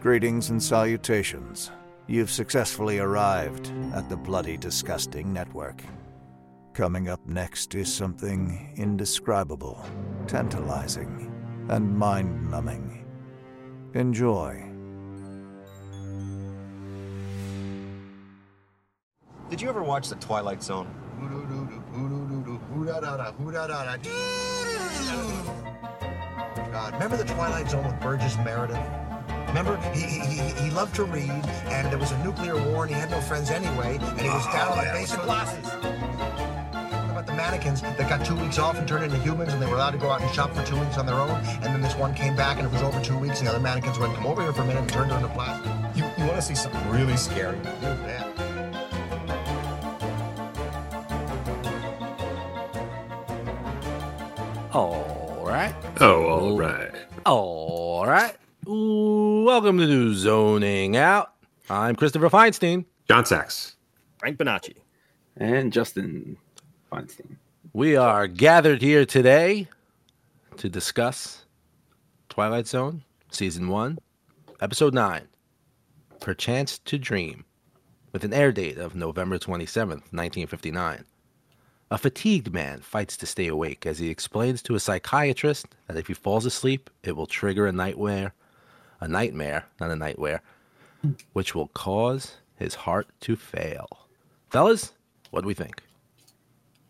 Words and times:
Greetings 0.00 0.50
and 0.50 0.62
salutations. 0.62 1.72
You've 2.06 2.30
successfully 2.30 3.00
arrived 3.00 3.72
at 3.92 4.08
the 4.08 4.16
Bloody 4.16 4.56
Disgusting 4.56 5.32
Network. 5.32 5.82
Coming 6.72 7.08
up 7.08 7.26
next 7.26 7.74
is 7.74 7.92
something 7.92 8.72
indescribable, 8.76 9.84
tantalizing, 10.28 11.32
and 11.68 11.98
mind 11.98 12.48
numbing. 12.48 13.04
Enjoy. 13.94 14.70
Did 19.50 19.60
you 19.60 19.68
ever 19.68 19.82
watch 19.82 20.08
The 20.08 20.14
Twilight 20.14 20.62
Zone? 20.62 20.86
God, 26.70 26.92
remember 26.92 27.16
the 27.16 27.24
Twilight 27.24 27.68
Zone 27.68 27.84
with 27.84 28.00
Burgess 28.00 28.36
Meredith? 28.36 29.07
Remember, 29.48 29.76
he, 29.92 30.02
he, 30.02 30.20
he, 30.20 30.64
he 30.64 30.70
loved 30.70 30.94
to 30.96 31.04
read, 31.04 31.30
and 31.30 31.90
there 31.90 31.98
was 31.98 32.12
a 32.12 32.24
nuclear 32.24 32.54
war, 32.70 32.84
and 32.84 32.94
he 32.94 33.00
had 33.00 33.10
no 33.10 33.20
friends 33.20 33.50
anyway, 33.50 33.98
and 34.00 34.20
he 34.20 34.28
was 34.28 34.44
oh, 34.46 34.52
down 34.52 34.78
in 34.78 34.84
the 34.84 34.92
basement. 34.92 35.24
glasses. 35.24 35.64
What 35.64 37.10
about 37.10 37.26
the 37.26 37.32
mannequins 37.32 37.80
that 37.80 38.08
got 38.08 38.24
two 38.24 38.36
weeks 38.36 38.58
off 38.58 38.76
and 38.76 38.86
turned 38.86 39.04
into 39.04 39.18
humans, 39.18 39.52
and 39.52 39.60
they 39.60 39.66
were 39.66 39.74
allowed 39.74 39.92
to 39.92 39.98
go 39.98 40.10
out 40.10 40.20
and 40.20 40.30
shop 40.32 40.54
for 40.54 40.62
two 40.64 40.78
weeks 40.78 40.98
on 40.98 41.06
their 41.06 41.16
own, 41.16 41.30
and 41.30 41.64
then 41.64 41.80
this 41.80 41.94
one 41.96 42.14
came 42.14 42.36
back, 42.36 42.58
and 42.58 42.66
it 42.66 42.72
was 42.72 42.82
over 42.82 43.00
two 43.02 43.18
weeks, 43.18 43.38
and 43.38 43.48
the 43.48 43.50
other 43.50 43.60
mannequins 43.60 43.98
went, 43.98 44.14
come 44.14 44.26
over 44.26 44.42
here 44.42 44.52
for 44.52 44.62
a 44.62 44.66
minute, 44.66 44.80
and 44.80 44.90
turned 44.90 45.10
her 45.10 45.16
into 45.16 45.28
plastic. 45.34 45.72
You, 45.96 46.04
you 46.18 46.24
want 46.24 46.36
to 46.36 46.42
see 46.42 46.54
something 46.54 46.90
really 46.90 47.16
scary? 47.16 47.58
Yeah. 47.82 48.24
All 54.72 55.42
right. 55.44 55.74
Oh, 56.00 56.26
all 56.26 56.56
right. 56.58 56.92
All 57.24 58.06
right. 58.06 58.36
Welcome 59.58 59.78
to 59.78 60.14
Zoning 60.14 60.96
Out. 60.96 61.32
I'm 61.68 61.96
Christopher 61.96 62.30
Feinstein. 62.30 62.84
Jon 63.08 63.24
Saks. 63.24 63.74
Frank 64.18 64.38
Bonacci. 64.38 64.76
and 65.36 65.72
Justin 65.72 66.36
Feinstein. 66.92 67.34
We 67.72 67.96
are 67.96 68.28
gathered 68.28 68.80
here 68.80 69.04
today 69.04 69.66
to 70.58 70.68
discuss 70.68 71.44
Twilight 72.28 72.68
Zone, 72.68 73.02
Season 73.32 73.66
1, 73.66 73.98
Episode 74.60 74.94
9, 74.94 75.26
Perchance 76.20 76.78
to 76.78 76.96
Dream, 76.96 77.44
with 78.12 78.22
an 78.22 78.32
air 78.32 78.52
date 78.52 78.78
of 78.78 78.94
November 78.94 79.40
27th, 79.40 80.12
1959. 80.12 81.04
A 81.90 81.98
fatigued 81.98 82.52
man 82.52 82.78
fights 82.78 83.16
to 83.16 83.26
stay 83.26 83.48
awake 83.48 83.86
as 83.86 83.98
he 83.98 84.08
explains 84.08 84.62
to 84.62 84.76
a 84.76 84.80
psychiatrist 84.80 85.66
that 85.88 85.96
if 85.96 86.06
he 86.06 86.14
falls 86.14 86.46
asleep, 86.46 86.90
it 87.02 87.16
will 87.16 87.26
trigger 87.26 87.66
a 87.66 87.72
nightmare, 87.72 88.34
a 89.00 89.08
nightmare, 89.08 89.64
not 89.80 89.90
a 89.90 89.96
nightmare, 89.96 90.42
which 91.32 91.54
will 91.54 91.68
cause 91.68 92.36
his 92.56 92.74
heart 92.74 93.06
to 93.20 93.36
fail. 93.36 93.86
Fellas, 94.50 94.92
what 95.30 95.42
do 95.42 95.46
we 95.46 95.54
think? 95.54 95.82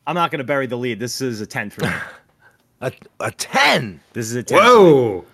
I'm 0.06 0.14
not 0.14 0.30
going 0.30 0.38
to 0.38 0.44
bury 0.44 0.66
the 0.66 0.76
lead. 0.76 0.98
This 1.00 1.20
is 1.20 1.40
a 1.40 1.46
10 1.46 1.70
for 1.70 1.84
me. 1.84 1.92
A, 2.80 2.92
a 3.18 3.32
10 3.32 3.98
This 4.12 4.26
is 4.26 4.36
a 4.36 4.42
10. 4.44 4.56
Whoa! 4.56 5.24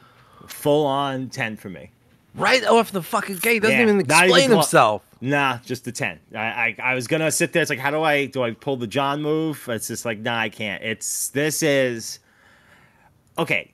Full 0.47 0.87
on 0.87 1.29
10 1.29 1.59
for 1.59 1.69
me. 1.69 1.91
right 2.35 2.65
off 2.65 2.91
the 2.91 3.03
fucking 3.03 3.37
gate. 3.37 3.61
Doesn't 3.61 3.77
Yeah, 3.77 3.83
even 3.83 3.99
not 3.99 4.25
explain 4.25 4.45
even 4.45 4.49
clo- 4.53 4.57
himself. 4.61 5.03
Nah, 5.21 5.59
just 5.59 5.87
a 5.87 5.93
10. 5.93 6.21
I, 6.35 6.39
I 6.39 6.77
I 6.83 6.95
was 6.95 7.07
going 7.07 7.21
to 7.21 7.31
sit 7.31 7.53
there. 7.53 7.61
It's 7.61 7.69
like, 7.69 7.79
how 7.79 7.91
do 7.91 8.01
I 8.03 8.25
do 8.25 8.43
I 8.43 8.53
pull 8.53 8.79
the 8.79 8.87
John 8.87 9.21
move? 9.21 9.63
It's 9.69 9.89
just 9.89 10.07
like, 10.07 10.21
nah, 10.21 10.39
I 10.39 10.49
can't. 10.49 10.83
It's 10.83 11.29
this 11.29 11.63
is 11.63 12.19
okay. 13.39 13.74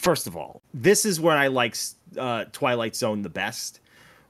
First 0.00 0.26
of 0.26 0.34
all, 0.34 0.62
this 0.72 1.04
is 1.04 1.20
where 1.20 1.36
I 1.36 1.48
like 1.48 1.76
uh, 2.16 2.46
Twilight 2.52 2.96
Zone 2.96 3.20
the 3.20 3.28
best, 3.28 3.80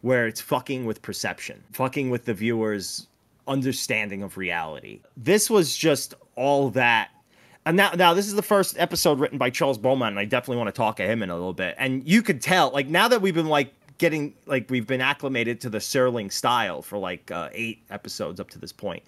where 0.00 0.26
it's 0.26 0.40
fucking 0.40 0.84
with 0.84 1.00
perception, 1.00 1.62
fucking 1.70 2.10
with 2.10 2.24
the 2.24 2.34
viewer's 2.34 3.06
understanding 3.46 4.24
of 4.24 4.36
reality. 4.36 4.98
This 5.16 5.48
was 5.48 5.76
just 5.76 6.14
all 6.34 6.70
that. 6.70 7.10
And 7.66 7.76
now, 7.76 7.92
now 7.92 8.14
this 8.14 8.26
is 8.26 8.34
the 8.34 8.42
first 8.42 8.80
episode 8.80 9.20
written 9.20 9.38
by 9.38 9.48
Charles 9.48 9.78
Beaumont, 9.78 10.14
and 10.14 10.18
I 10.18 10.24
definitely 10.24 10.56
want 10.56 10.74
to 10.74 10.76
talk 10.76 10.96
to 10.96 11.04
him 11.04 11.22
in 11.22 11.30
a 11.30 11.34
little 11.34 11.52
bit. 11.52 11.76
And 11.78 12.02
you 12.04 12.20
could 12.20 12.42
tell, 12.42 12.70
like, 12.70 12.88
now 12.88 13.06
that 13.06 13.22
we've 13.22 13.32
been 13.32 13.46
like 13.46 13.72
getting, 13.98 14.34
like, 14.46 14.68
we've 14.70 14.88
been 14.88 15.00
acclimated 15.00 15.60
to 15.60 15.70
the 15.70 15.78
Serling 15.78 16.32
style 16.32 16.82
for 16.82 16.98
like 16.98 17.30
uh, 17.30 17.48
eight 17.52 17.84
episodes 17.90 18.40
up 18.40 18.50
to 18.50 18.58
this 18.58 18.72
point. 18.72 19.04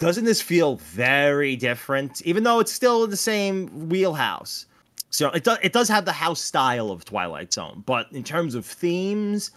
Doesn't 0.00 0.24
this 0.24 0.42
feel 0.42 0.78
very 0.78 1.54
different, 1.54 2.22
even 2.22 2.42
though 2.42 2.58
it's 2.58 2.72
still 2.72 3.04
in 3.04 3.10
the 3.10 3.16
same 3.16 3.88
wheelhouse? 3.88 4.66
So 5.12 5.28
it 5.30 5.44
does 5.44 5.58
it 5.62 5.72
does 5.74 5.88
have 5.88 6.04
the 6.06 6.12
house 6.12 6.40
style 6.40 6.90
of 6.90 7.04
Twilight 7.04 7.52
Zone, 7.52 7.82
but 7.86 8.10
in 8.12 8.24
terms 8.24 8.54
of 8.54 8.64
themes 8.66 9.50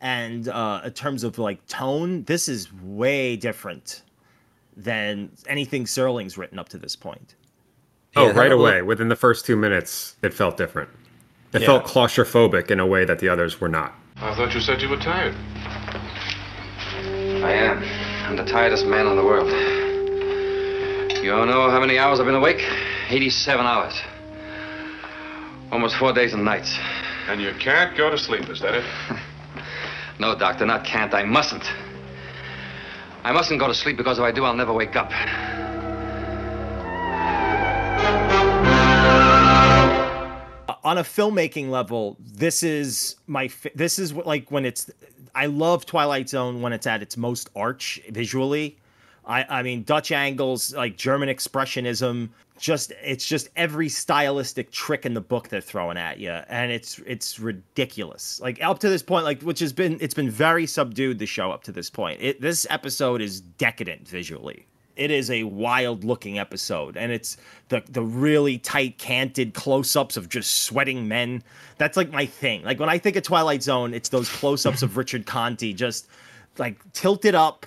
and 0.00 0.48
uh, 0.48 0.80
in 0.86 0.92
terms 0.92 1.22
of 1.22 1.38
like 1.38 1.64
tone, 1.66 2.24
this 2.24 2.48
is 2.48 2.72
way 2.82 3.36
different 3.36 4.02
than 4.76 5.30
anything 5.46 5.84
Serling's 5.84 6.38
written 6.38 6.58
up 6.58 6.68
to 6.70 6.78
this 6.78 6.96
point. 6.96 7.34
Oh, 8.16 8.28
Yeah, 8.28 8.32
right 8.32 8.48
that- 8.48 8.54
away. 8.54 8.80
Within 8.82 9.08
the 9.08 9.16
first 9.16 9.44
two 9.44 9.54
minutes, 9.54 10.16
it 10.22 10.32
felt 10.32 10.56
different. 10.56 10.88
It 11.52 11.60
Yeah. 11.60 11.66
felt 11.66 11.84
claustrophobic 11.84 12.70
in 12.70 12.80
a 12.80 12.86
way 12.86 13.04
that 13.04 13.18
the 13.18 13.28
others 13.28 13.60
were 13.60 13.68
not. 13.68 13.94
I 14.16 14.34
thought 14.34 14.54
you 14.54 14.60
said 14.60 14.80
you 14.80 14.88
were 14.88 14.96
tired. 14.96 15.34
I 17.44 17.52
am. 17.52 17.82
I'm 18.26 18.36
the 18.36 18.44
tiredest 18.44 18.86
man 18.86 19.06
in 19.06 19.16
the 19.16 19.24
world. 19.24 19.50
You 21.22 21.34
all 21.34 21.44
know 21.44 21.70
how 21.70 21.80
many 21.80 21.98
hours 21.98 22.18
I've 22.18 22.26
been 22.26 22.34
awake? 22.34 22.64
87 23.10 23.66
hours. 23.66 23.94
Almost 25.72 25.96
four 25.96 26.12
days 26.12 26.34
and 26.34 26.44
nights. 26.44 26.78
And 27.28 27.40
you 27.40 27.54
can't 27.58 27.96
go 27.96 28.10
to 28.10 28.18
sleep, 28.18 28.48
is 28.50 28.60
that 28.60 28.74
it? 28.74 28.84
No, 30.18 30.38
Doctor, 30.38 30.66
not 30.66 30.84
can't. 30.84 31.12
I 31.14 31.24
mustn't. 31.24 31.64
I 33.24 33.32
mustn't 33.32 33.58
go 33.58 33.66
to 33.66 33.74
sleep 33.74 33.96
because 33.96 34.18
if 34.18 34.22
I 34.22 34.30
do, 34.30 34.44
I'll 34.44 34.54
never 34.54 34.72
wake 34.72 34.94
up. 34.94 35.10
Uh, 40.68 40.74
on 40.84 40.98
a 40.98 41.02
filmmaking 41.02 41.70
level, 41.70 42.18
this 42.20 42.62
is 42.62 43.16
my 43.26 43.50
this 43.74 43.98
is 43.98 44.14
what 44.14 44.26
like 44.26 44.50
when 44.52 44.64
it's 44.64 44.90
I 45.34 45.46
love 45.46 45.86
Twilight 45.86 46.28
Zone 46.28 46.60
when 46.60 46.72
it's 46.72 46.86
at 46.86 47.02
its 47.02 47.16
most 47.16 47.50
arch 47.56 48.00
visually. 48.10 48.78
I 49.26 49.44
I 49.48 49.62
mean 49.62 49.82
Dutch 49.82 50.12
angles, 50.12 50.74
like 50.74 50.96
German 50.96 51.30
expressionism, 51.30 52.28
just 52.62 52.92
it's 53.02 53.26
just 53.26 53.50
every 53.56 53.88
stylistic 53.88 54.70
trick 54.70 55.04
in 55.04 55.14
the 55.14 55.20
book 55.20 55.48
they're 55.48 55.60
throwing 55.60 55.98
at 55.98 56.20
you 56.20 56.30
and 56.30 56.70
it's 56.70 57.00
it's 57.00 57.40
ridiculous. 57.40 58.40
Like 58.40 58.62
up 58.62 58.78
to 58.78 58.88
this 58.88 59.02
point 59.02 59.24
like 59.24 59.42
which 59.42 59.58
has 59.58 59.72
been 59.72 59.98
it's 60.00 60.14
been 60.14 60.30
very 60.30 60.66
subdued 60.66 61.18
the 61.18 61.26
show 61.26 61.50
up 61.50 61.64
to 61.64 61.72
this 61.72 61.90
point. 61.90 62.22
It 62.22 62.40
this 62.40 62.64
episode 62.70 63.20
is 63.20 63.40
decadent 63.40 64.08
visually 64.08 64.66
it 64.94 65.10
is 65.10 65.30
a 65.30 65.42
wild 65.44 66.04
looking 66.04 66.38
episode 66.38 66.96
and 66.96 67.10
it's 67.10 67.36
the 67.68 67.82
the 67.88 68.02
really 68.02 68.58
tight 68.58 68.98
canted 68.98 69.54
close-ups 69.54 70.16
of 70.16 70.28
just 70.28 70.64
sweating 70.64 71.08
men 71.08 71.42
that's 71.78 71.96
like 71.96 72.10
my 72.12 72.26
thing 72.26 72.62
like 72.62 72.78
when 72.78 72.90
i 72.90 72.98
think 72.98 73.16
of 73.16 73.22
twilight 73.22 73.62
zone 73.62 73.94
it's 73.94 74.10
those 74.10 74.28
close-ups 74.28 74.82
of 74.82 74.96
richard 74.98 75.24
conte 75.24 75.72
just 75.72 76.08
like 76.58 76.76
tilted 76.92 77.34
up 77.34 77.66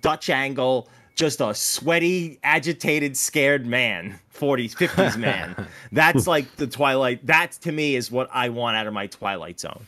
dutch 0.00 0.30
angle 0.30 0.88
just 1.14 1.40
a 1.40 1.54
sweaty 1.54 2.38
agitated 2.42 3.16
scared 3.16 3.66
man 3.66 4.18
40s 4.34 4.74
50s 4.74 5.16
man 5.16 5.66
that's 5.92 6.26
like 6.26 6.54
the 6.56 6.66
twilight 6.66 7.24
that 7.26 7.52
to 7.52 7.70
me 7.72 7.94
is 7.94 8.10
what 8.10 8.28
i 8.32 8.48
want 8.48 8.76
out 8.76 8.86
of 8.86 8.92
my 8.92 9.06
twilight 9.06 9.60
zone 9.60 9.84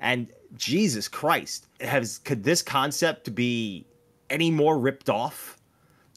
and 0.00 0.28
jesus 0.56 1.08
christ 1.08 1.66
has 1.80 2.18
could 2.18 2.42
this 2.44 2.62
concept 2.62 3.34
be 3.34 3.84
any 4.30 4.50
more 4.50 4.78
ripped 4.78 5.10
off 5.10 5.58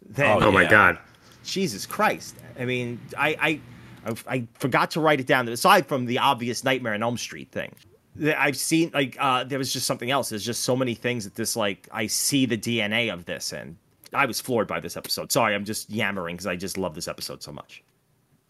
than 0.07 0.41
Oh, 0.41 0.51
my 0.51 0.63
yeah. 0.63 0.69
God. 0.69 0.97
Jesus 1.43 1.85
Christ. 1.85 2.35
I 2.59 2.66
mean, 2.66 2.99
I, 3.17 3.35
I 3.39 3.59
I 4.05 4.35
I 4.35 4.47
forgot 4.53 4.91
to 4.91 4.99
write 4.99 5.19
it 5.19 5.27
down. 5.27 5.47
Aside 5.47 5.85
from 5.87 6.05
the 6.05 6.17
obvious 6.19 6.63
Nightmare 6.63 6.93
on 6.93 7.03
Elm 7.03 7.17
Street 7.17 7.51
thing, 7.51 7.73
I've 8.37 8.57
seen 8.57 8.91
like 8.93 9.17
uh, 9.19 9.43
there 9.43 9.59
was 9.59 9.72
just 9.73 9.85
something 9.85 10.09
else. 10.11 10.29
There's 10.29 10.46
just 10.46 10.63
so 10.63 10.75
many 10.75 10.96
things 10.96 11.23
that 11.23 11.35
this 11.35 11.55
like 11.55 11.87
I 11.91 12.07
see 12.07 12.46
the 12.46 12.57
DNA 12.57 13.13
of 13.13 13.25
this, 13.25 13.52
and 13.53 13.75
I 14.16 14.26
was 14.26 14.40
floored 14.41 14.67
by 14.67 14.79
this 14.79 14.97
episode. 14.97 15.32
Sorry, 15.32 15.53
I'm 15.53 15.66
just 15.66 15.90
yammering 15.90 16.35
because 16.35 16.47
I 16.47 16.56
just 16.56 16.78
love 16.78 16.96
this 16.96 17.08
episode 17.08 17.44
so 17.44 17.52
much. 17.52 17.84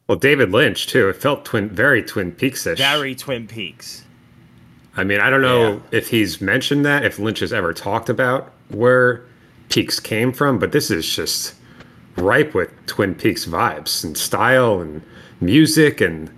Well, 0.08 0.18
David 0.18 0.52
Lynch, 0.52 0.88
too. 0.88 1.10
It 1.10 1.16
felt 1.16 1.46
twin, 1.46 1.70
very 1.70 2.04
Twin 2.04 2.32
Peaks 2.32 2.66
ish. 2.68 2.78
Very 2.78 3.16
Twin 3.16 3.48
Peaks. 3.48 4.04
I 4.98 5.04
mean, 5.04 5.20
I 5.20 5.30
don't 5.30 5.42
know 5.42 5.82
if 5.92 6.08
he's 6.08 6.40
mentioned 6.40 6.86
that, 6.86 7.04
if 7.04 7.20
Lynch 7.20 7.40
has 7.40 7.52
ever 7.52 7.74
talked 7.74 8.08
about 8.08 8.54
where 8.70 9.26
Peaks 9.70 10.00
came 10.00 10.32
from, 10.32 10.60
but 10.60 10.72
this 10.72 10.90
is 10.90 11.08
just 11.08 11.56
ripe 12.16 12.54
with 12.54 12.72
Twin 12.86 13.16
Peaks 13.16 13.46
vibes 13.46 14.04
and 14.04 14.18
style 14.18 14.80
and 14.80 15.02
music 15.42 16.00
and 16.00 16.30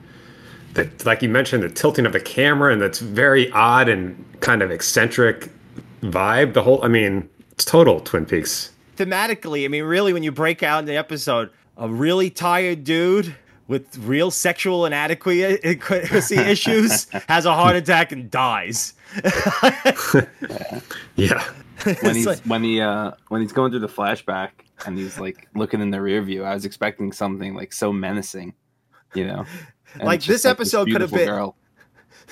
the, 0.73 0.89
like 1.05 1.21
you 1.21 1.29
mentioned, 1.29 1.61
the 1.61 1.69
tilting 1.69 2.05
of 2.05 2.13
the 2.13 2.19
camera 2.19 2.71
and 2.71 2.81
that's 2.81 2.99
very 2.99 3.51
odd 3.51 3.89
and 3.89 4.23
kind 4.39 4.61
of 4.61 4.71
eccentric 4.71 5.49
vibe. 6.01 6.53
The 6.53 6.63
whole, 6.63 6.83
I 6.83 6.87
mean, 6.87 7.29
it's 7.51 7.65
total 7.65 7.99
Twin 7.99 8.25
Peaks. 8.25 8.71
Thematically, 8.97 9.63
I 9.65 9.67
mean, 9.69 9.83
really, 9.83 10.11
when 10.13 10.23
you 10.23 10.31
break 10.31 10.63
out 10.63 10.79
in 10.79 10.85
the 10.85 10.95
episode, 10.97 11.49
a 11.77 11.87
really 11.87 12.29
tired 12.29 12.83
dude 12.83 13.35
with 13.67 13.97
real 13.99 14.31
sexual 14.31 14.85
inadequacy 14.85 16.35
issues 16.37 17.03
has 17.27 17.45
a 17.45 17.53
heart 17.53 17.75
attack 17.75 18.11
and 18.11 18.29
dies. 18.31 18.93
Yeah. 21.15 21.43
when 21.83 21.95
It's 21.95 22.15
he's 22.15 22.25
like- 22.25 22.39
when 22.45 22.63
he 22.63 22.81
uh 22.81 23.11
when 23.29 23.41
he's 23.41 23.51
going 23.53 23.71
through 23.71 23.79
the 23.81 23.87
flashback 23.87 24.49
and 24.85 24.97
he's 24.97 25.19
like 25.19 25.47
looking 25.55 25.81
in 25.81 25.91
the 25.91 26.01
rear 26.01 26.21
view, 26.21 26.43
I 26.43 26.53
was 26.53 26.65
expecting 26.65 27.11
something 27.11 27.55
like 27.55 27.73
so 27.73 27.91
menacing, 27.93 28.53
you 29.13 29.25
know. 29.25 29.45
And 29.95 30.03
Like, 30.03 30.17
it's 30.17 30.25
just, 30.25 30.43
this 30.43 30.45
episode 30.51 30.89
could 30.91 31.01
have 31.01 31.11
been- 31.11 31.27
girl. 31.27 31.55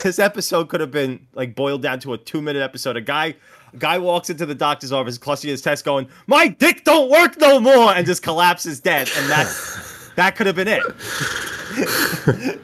this 0.03 0.19
episode 0.19 0.69
could 0.69 0.81
have 0.81 0.91
been 0.91 1.27
like 1.33 1.55
boiled 1.55 1.81
down 1.81 1.99
to 2.01 2.13
a 2.13 2.17
two 2.17 2.41
minute 2.41 2.61
episode. 2.61 2.97
A 2.97 3.01
guy 3.01 3.27
a 3.27 3.64
guy 3.79 3.97
walks 3.97 4.29
into 4.29 4.45
the 4.45 4.55
doctor's 4.55 4.91
office, 4.91 5.17
clutching 5.17 5.49
his 5.49 5.61
test, 5.61 5.85
going, 5.85 6.07
My 6.27 6.47
dick 6.47 6.83
don't 6.83 7.09
work 7.09 7.39
no 7.39 7.59
more, 7.59 7.91
and 7.93 8.05
just 8.05 8.21
collapses 8.23 8.79
dead. 8.79 9.09
And 9.17 9.29
that's 9.29 10.09
that 10.15 10.35
could 10.35 10.47
have 10.47 10.55
been 10.55 10.67
it. 10.67 10.83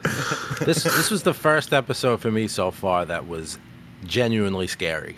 This 0.64 0.84
this 0.84 1.10
was 1.10 1.24
the 1.24 1.34
first 1.34 1.72
episode 1.72 2.20
for 2.20 2.30
me 2.30 2.46
so 2.46 2.70
far 2.70 3.04
that 3.06 3.26
was 3.26 3.58
genuinely 4.04 4.68
scary. 4.68 5.16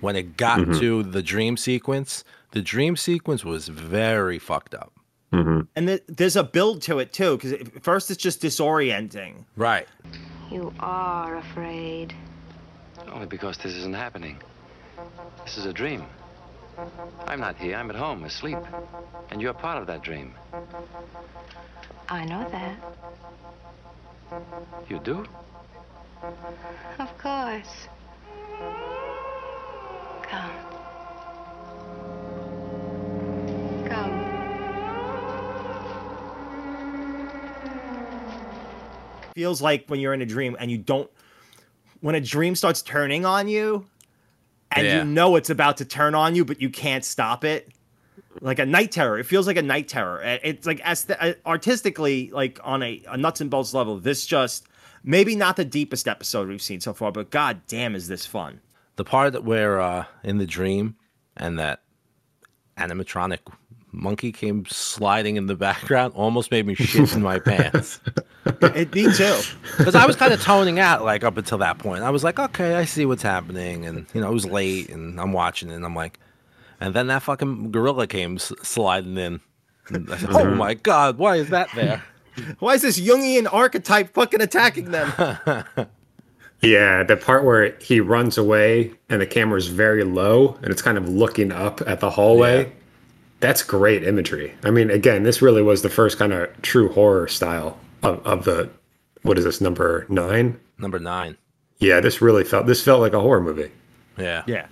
When 0.00 0.14
it 0.14 0.36
got 0.36 0.60
Mhm. 0.60 0.78
to 0.80 1.02
the 1.02 1.22
dream 1.22 1.56
sequence, 1.56 2.22
the 2.50 2.60
dream 2.60 2.94
sequence 2.96 3.44
was 3.46 3.68
very 3.68 4.38
fucked 4.38 4.74
up. 4.74 4.92
Mm-hmm. 5.32 5.60
And 5.74 5.86
th- 5.88 6.02
there's 6.06 6.36
a 6.36 6.44
build 6.44 6.82
to 6.82 6.98
it 6.98 7.12
too, 7.14 7.36
because 7.36 7.52
at 7.54 7.82
first 7.82 8.10
it's 8.10 8.22
just 8.22 8.42
disorienting. 8.42 9.44
Right. 9.56 9.88
You 10.50 10.72
are 10.80 11.36
afraid. 11.38 12.14
Only 13.10 13.26
because 13.26 13.56
this 13.58 13.74
isn't 13.74 13.94
happening. 13.96 14.36
This 15.44 15.58
is 15.58 15.66
a 15.66 15.72
dream. 15.72 16.04
I'm 17.26 17.40
not 17.40 17.56
here. 17.56 17.76
I'm 17.76 17.90
at 17.90 17.96
home, 17.96 18.24
asleep. 18.24 18.58
And 19.30 19.40
you're 19.40 19.52
part 19.52 19.80
of 19.80 19.86
that 19.86 20.02
dream. 20.02 20.34
I 22.08 22.24
know 22.24 22.48
that. 22.50 22.76
You 24.88 24.98
do? 25.00 25.26
Of 26.98 27.18
course. 27.18 27.88
Come. 30.22 30.50
Come. 33.88 34.24
Feels 39.34 39.62
like 39.62 39.84
when 39.86 40.00
you're 40.00 40.14
in 40.14 40.22
a 40.22 40.26
dream 40.26 40.56
and 40.58 40.70
you 40.70 40.78
don't, 40.78 41.10
when 42.00 42.14
a 42.14 42.20
dream 42.20 42.54
starts 42.54 42.82
turning 42.82 43.24
on 43.24 43.48
you, 43.48 43.86
and 44.72 44.86
Yeah. 44.86 44.98
you 44.98 45.04
know 45.04 45.36
it's 45.36 45.50
about 45.50 45.76
to 45.78 45.84
turn 45.84 46.14
on 46.14 46.34
you, 46.34 46.44
but 46.44 46.60
you 46.60 46.70
can't 46.70 47.04
stop 47.04 47.44
it. 47.44 47.70
Like 48.40 48.58
a 48.60 48.66
night 48.66 48.92
terror. 48.92 49.18
It 49.18 49.24
feels 49.24 49.46
like 49.48 49.56
a 49.56 49.62
night 49.62 49.88
terror. 49.88 50.22
Uh, 50.24 50.38
It's 50.44 50.66
like 50.66 50.80
as 50.80 51.06
artistically, 51.44 52.30
like 52.32 52.60
on 52.62 52.82
a, 52.82 53.02
a 53.08 53.16
nuts 53.16 53.40
and 53.40 53.50
bolts 53.50 53.74
level. 53.74 53.98
This 53.98 54.26
just 54.26 54.66
maybe 55.02 55.34
not 55.34 55.56
the 55.56 55.64
deepest 55.64 56.06
episode 56.06 56.48
we've 56.48 56.62
seen 56.62 56.80
so 56.80 56.92
far, 56.92 57.10
but 57.10 57.30
god 57.30 57.62
damn, 57.66 57.94
is 57.96 58.06
this 58.08 58.26
fun? 58.26 58.60
The 58.96 59.04
part 59.04 59.32
that 59.32 59.44
where 59.44 59.80
uh, 59.80 60.04
in 60.22 60.38
the 60.38 60.46
dream 60.46 60.96
and 61.36 61.58
that 61.58 61.82
animatronic 62.76 63.38
monkey 63.92 64.32
came 64.32 64.64
sliding 64.66 65.36
in 65.36 65.46
the 65.46 65.54
background 65.54 66.12
almost 66.14 66.50
made 66.50 66.66
me 66.66 66.74
shit 66.74 67.12
in 67.14 67.22
my 67.22 67.38
pants. 67.38 68.00
It 68.46 68.94
me 68.94 69.12
too. 69.12 69.38
Because 69.76 69.94
I 69.94 70.06
was 70.06 70.16
kind 70.16 70.32
of 70.32 70.40
toning 70.42 70.78
out 70.78 71.04
like 71.04 71.24
up 71.24 71.36
until 71.36 71.58
that 71.58 71.78
point. 71.78 72.02
I 72.02 72.10
was 72.10 72.24
like, 72.24 72.38
okay, 72.38 72.74
I 72.74 72.84
see 72.84 73.06
what's 73.06 73.22
happening, 73.22 73.84
and 73.86 74.06
you 74.14 74.20
know 74.20 74.30
it 74.30 74.34
was 74.34 74.46
late, 74.46 74.88
and 74.90 75.20
I'm 75.20 75.32
watching 75.32 75.70
it, 75.70 75.74
and 75.74 75.84
I'm 75.84 75.94
like, 75.94 76.18
and 76.80 76.94
then 76.94 77.06
that 77.08 77.22
fucking 77.22 77.70
gorilla 77.72 78.06
came 78.06 78.36
s- 78.36 78.52
sliding 78.62 79.16
in. 79.16 79.40
I 80.10 80.16
said, 80.18 80.30
oh 80.30 80.54
my 80.54 80.74
god, 80.74 81.18
why 81.18 81.36
is 81.36 81.50
that 81.50 81.68
there? 81.74 82.02
Why 82.60 82.74
is 82.74 82.82
this 82.82 83.00
Jungian 83.00 83.52
archetype 83.52 84.14
fucking 84.14 84.40
attacking 84.40 84.92
them? 84.92 85.12
Yeah, 86.60 87.04
the 87.04 87.16
part 87.16 87.44
where 87.44 87.76
he 87.80 88.00
runs 88.00 88.36
away 88.36 88.92
and 89.08 89.20
the 89.20 89.26
camera's 89.26 89.68
very 89.68 90.02
low 90.02 90.58
and 90.62 90.70
it's 90.72 90.82
kind 90.82 90.98
of 90.98 91.08
looking 91.08 91.52
up 91.52 91.80
at 91.86 92.00
the 92.00 92.10
hallway. 92.10 92.72
Yeah. 93.40 93.48
That's 93.48 93.62
great 93.62 94.02
imagery. 94.04 94.54
I 94.64 94.70
mean, 94.70 94.90
again, 94.90 95.22
this 95.22 95.40
really 95.40 95.62
was 95.62 95.82
the 95.82 95.88
first 95.88 96.18
kind 96.18 96.32
of 96.32 96.50
true 96.62 96.88
horror 96.92 97.28
style 97.28 97.78
of, 98.02 98.24
of 98.26 98.44
the 98.44 98.70
what 99.22 99.38
is 99.38 99.44
this 99.44 99.60
number 99.60 100.06
nine? 100.08 100.58
Number 100.78 100.98
nine. 100.98 101.36
Yeah, 101.78 102.00
this 102.00 102.20
really 102.20 102.44
felt 102.44 102.66
this 102.66 102.82
felt 102.82 103.00
like 103.00 103.12
a 103.12 103.20
horror 103.20 103.40
movie. 103.40 103.70
Yeah. 104.16 104.42
Yeah. 104.46 104.66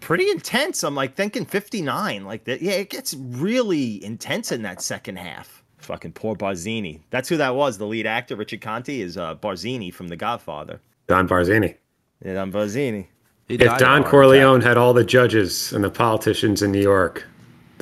Pretty 0.00 0.30
intense. 0.30 0.82
I'm 0.82 0.94
like 0.94 1.14
thinking 1.14 1.44
59. 1.44 2.24
Like 2.24 2.44
that. 2.44 2.60
Yeah, 2.60 2.72
it 2.72 2.90
gets 2.90 3.14
really 3.14 4.04
intense 4.04 4.52
in 4.52 4.62
that 4.62 4.82
second 4.82 5.16
half. 5.16 5.62
Fucking 5.78 6.12
poor 6.12 6.36
Barzini. 6.36 7.00
That's 7.10 7.28
who 7.28 7.36
that 7.38 7.54
was. 7.54 7.78
The 7.78 7.86
lead 7.86 8.06
actor, 8.06 8.36
Richard 8.36 8.60
Conte, 8.60 9.00
is 9.00 9.16
uh, 9.16 9.34
Barzini 9.36 9.92
from 9.92 10.08
The 10.08 10.16
Godfather. 10.16 10.80
Don 11.08 11.28
Barzini. 11.28 11.76
Yeah, 12.24 12.40
I'm 12.40 12.52
Barzini. 12.52 13.06
If 13.48 13.60
died 13.60 13.68
of 13.68 13.76
a 13.76 13.78
Don 13.78 14.04
Corleone 14.04 14.60
had 14.60 14.76
all 14.76 14.92
the 14.92 15.04
judges 15.04 15.72
and 15.72 15.82
the 15.82 15.90
politicians 15.90 16.62
in 16.62 16.70
New 16.70 16.80
York, 16.80 17.26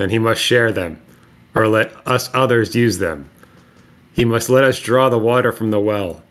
then 0.01 0.09
he 0.09 0.19
must 0.19 0.41
share 0.41 0.73
them, 0.73 0.99
or 1.55 1.69
let 1.69 1.93
us 2.07 2.31
others 2.33 2.75
use 2.75 2.97
them. 2.99 3.29
He 4.15 4.25
must 4.25 4.49
let 4.49 4.65
us 4.65 4.81
draw 4.81 5.11
the 5.11 5.19
water 5.19 5.53
from 5.53 5.71
the 5.71 5.79
well. 5.79 6.23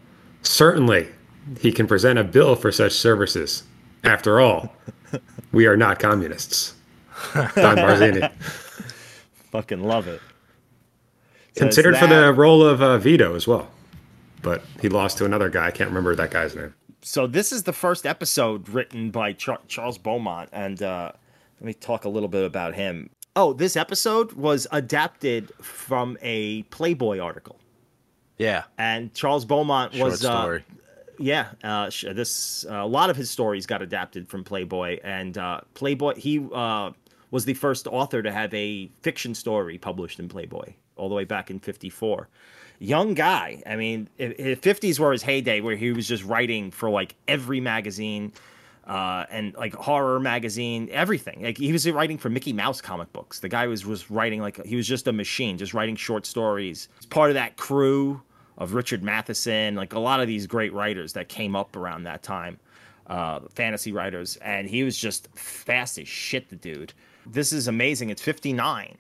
Certainly, 0.42 1.08
he 1.60 1.72
can 1.72 1.86
present 1.86 2.18
a 2.18 2.24
bill 2.24 2.56
for 2.56 2.72
such 2.72 2.94
services. 2.94 3.64
After 4.04 4.40
all, 4.40 4.74
we 5.52 5.68
are 5.68 5.78
not 5.78 6.00
communists. 6.00 6.74
Don 7.34 7.78
Barzini. 7.78 8.32
Fucking 9.52 9.84
love 9.84 10.08
it. 10.08 10.20
So 11.56 11.62
Considered 11.62 11.98
for 11.98 12.08
the 12.08 12.34
role 12.34 12.64
of 12.66 12.82
uh, 12.82 12.98
Vito 12.98 13.36
as 13.36 13.48
well. 13.48 13.70
But 14.42 14.64
he 14.82 14.90
lost 14.90 15.20
to 15.20 15.26
another 15.26 15.50
guy. 15.50 15.68
I 15.68 15.72
can't 15.72 15.90
remember 15.90 16.16
that 16.16 16.32
guy's 16.32 16.56
name. 16.56 16.74
so 17.04 17.28
this 17.28 17.52
is 17.52 17.64
the 17.64 17.74
first 17.74 18.08
episode 18.08 18.68
written 18.70 19.12
by 19.12 19.34
Char- 19.34 19.60
Charles 19.68 19.98
Beaumont, 20.00 20.50
and 20.54 20.82
uh, 20.82 21.12
let 21.60 21.66
me 21.66 21.74
talk 21.74 22.06
a 22.06 22.10
little 22.10 22.30
bit 22.30 22.46
about 22.46 22.74
him. 22.74 23.10
Oh, 23.42 23.54
this 23.54 23.78
episode 23.78 24.34
was 24.34 24.68
adapted 24.70 25.50
from 25.62 26.18
a 26.22 26.64
Playboy 26.64 27.20
article, 27.20 27.58
Yeah. 28.38 28.64
and 28.78 29.14
Charles 29.14 29.46
Beaumont 29.46 29.94
Short 29.94 30.12
was 30.12 30.26
uh, 30.26 30.60
yeah. 31.20 31.52
Uh, 31.64 31.90
this 32.14 32.66
uh, 32.70 32.74
a 32.74 32.86
lot 32.86 33.10
of 33.10 33.16
his 33.16 33.32
stories 33.32 33.66
got 33.66 33.82
adapted 33.82 34.28
from 34.28 34.44
Playboy, 34.44 35.00
and 35.06 35.38
uh, 35.38 35.62
Playboy 35.74 36.16
he 36.16 36.46
uh, 36.54 36.92
was 37.32 37.46
the 37.46 37.54
first 37.54 37.88
author 37.88 38.22
to 38.22 38.30
have 38.30 38.54
a 38.54 38.88
fiction 39.04 39.34
story 39.34 39.78
published 39.78 40.20
in 40.20 40.28
Playboy 40.28 40.74
all 40.98 41.08
the 41.08 41.16
way 41.16 41.24
back 41.24 41.50
in 41.50 41.60
'54. 41.60 42.28
Young 42.80 43.14
guy. 43.14 43.64
I 43.66 43.78
mean, 43.78 44.10
fifties 44.18 45.00
were 45.00 45.14
his 45.14 45.24
heyday, 45.24 45.62
where 45.62 45.78
he 45.78 45.94
was 45.94 46.10
just 46.10 46.26
writing 46.26 46.72
for 46.72 46.90
like 46.90 47.16
every 47.26 47.62
magazine. 47.62 48.34
Uh, 48.90 49.24
and 49.30 49.54
like 49.54 49.76
horror 49.76 50.20
magazine, 50.20 50.90
everything. 50.92 51.44
Like 51.44 51.60
he 51.60 51.72
was 51.72 51.88
writing 51.92 52.18
for 52.18 52.28
Mickey 52.28 52.54
Mouse 52.54 52.82
comic 52.82 53.14
books. 53.14 53.40
The 53.40 53.48
guy 53.48 53.68
was 53.68 53.86
was 53.86 54.10
writing 54.10 54.42
like 54.42 54.66
he 54.66 54.76
was 54.76 54.88
just 54.88 55.08
a 55.08 55.14
machine, 55.14 55.60
just 55.60 55.76
writing 55.76 55.96
short 55.96 56.26
stories. 56.26 56.88
He's 56.98 57.06
part 57.06 57.30
of 57.30 57.36
that 57.36 57.56
crew 57.56 58.20
of 58.58 58.74
Richard 58.74 59.04
Matheson, 59.04 59.76
like 59.76 59.94
a 59.94 60.00
lot 60.00 60.22
of 60.22 60.28
these 60.28 60.48
great 60.48 60.74
writers 60.74 61.14
that 61.14 61.30
came 61.30 61.56
up 61.56 61.76
around 61.76 62.02
that 62.06 62.24
time, 62.24 62.58
uh, 63.06 63.42
fantasy 63.54 63.92
writers, 63.92 64.38
and 64.38 64.68
he 64.68 64.84
was 64.84 64.98
just 64.98 65.28
fast 65.36 66.00
as 66.00 66.08
shit, 66.08 66.50
the 66.50 66.56
dude. 66.56 66.92
This 67.28 67.54
is 67.54 67.68
amazing. 67.68 68.10
It's 68.10 68.24
59, 68.24 68.98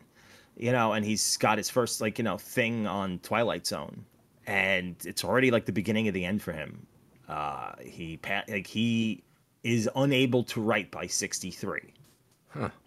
you 0.55 0.71
know, 0.71 0.93
and 0.93 1.03
he's 1.03 1.35
got 1.37 1.57
his 1.57 1.67
first 1.67 1.99
like 1.99 2.19
you 2.19 2.23
know 2.23 2.37
thing 2.37 2.85
on 2.85 3.17
Twilight 3.23 3.65
Zone, 3.65 4.05
and 4.45 4.95
it's 5.03 5.23
already 5.23 5.49
like 5.49 5.65
the 5.65 5.71
beginning 5.71 6.07
of 6.07 6.13
the 6.13 6.25
end 6.25 6.43
for 6.43 6.51
him. 6.51 6.85
Uh, 7.27 7.71
he 7.81 8.19
like 8.47 8.67
he 8.67 9.23
is 9.63 9.89
unable 9.95 10.43
to 10.43 10.61
write 10.61 10.89
by 10.91 11.05
63 11.05 11.93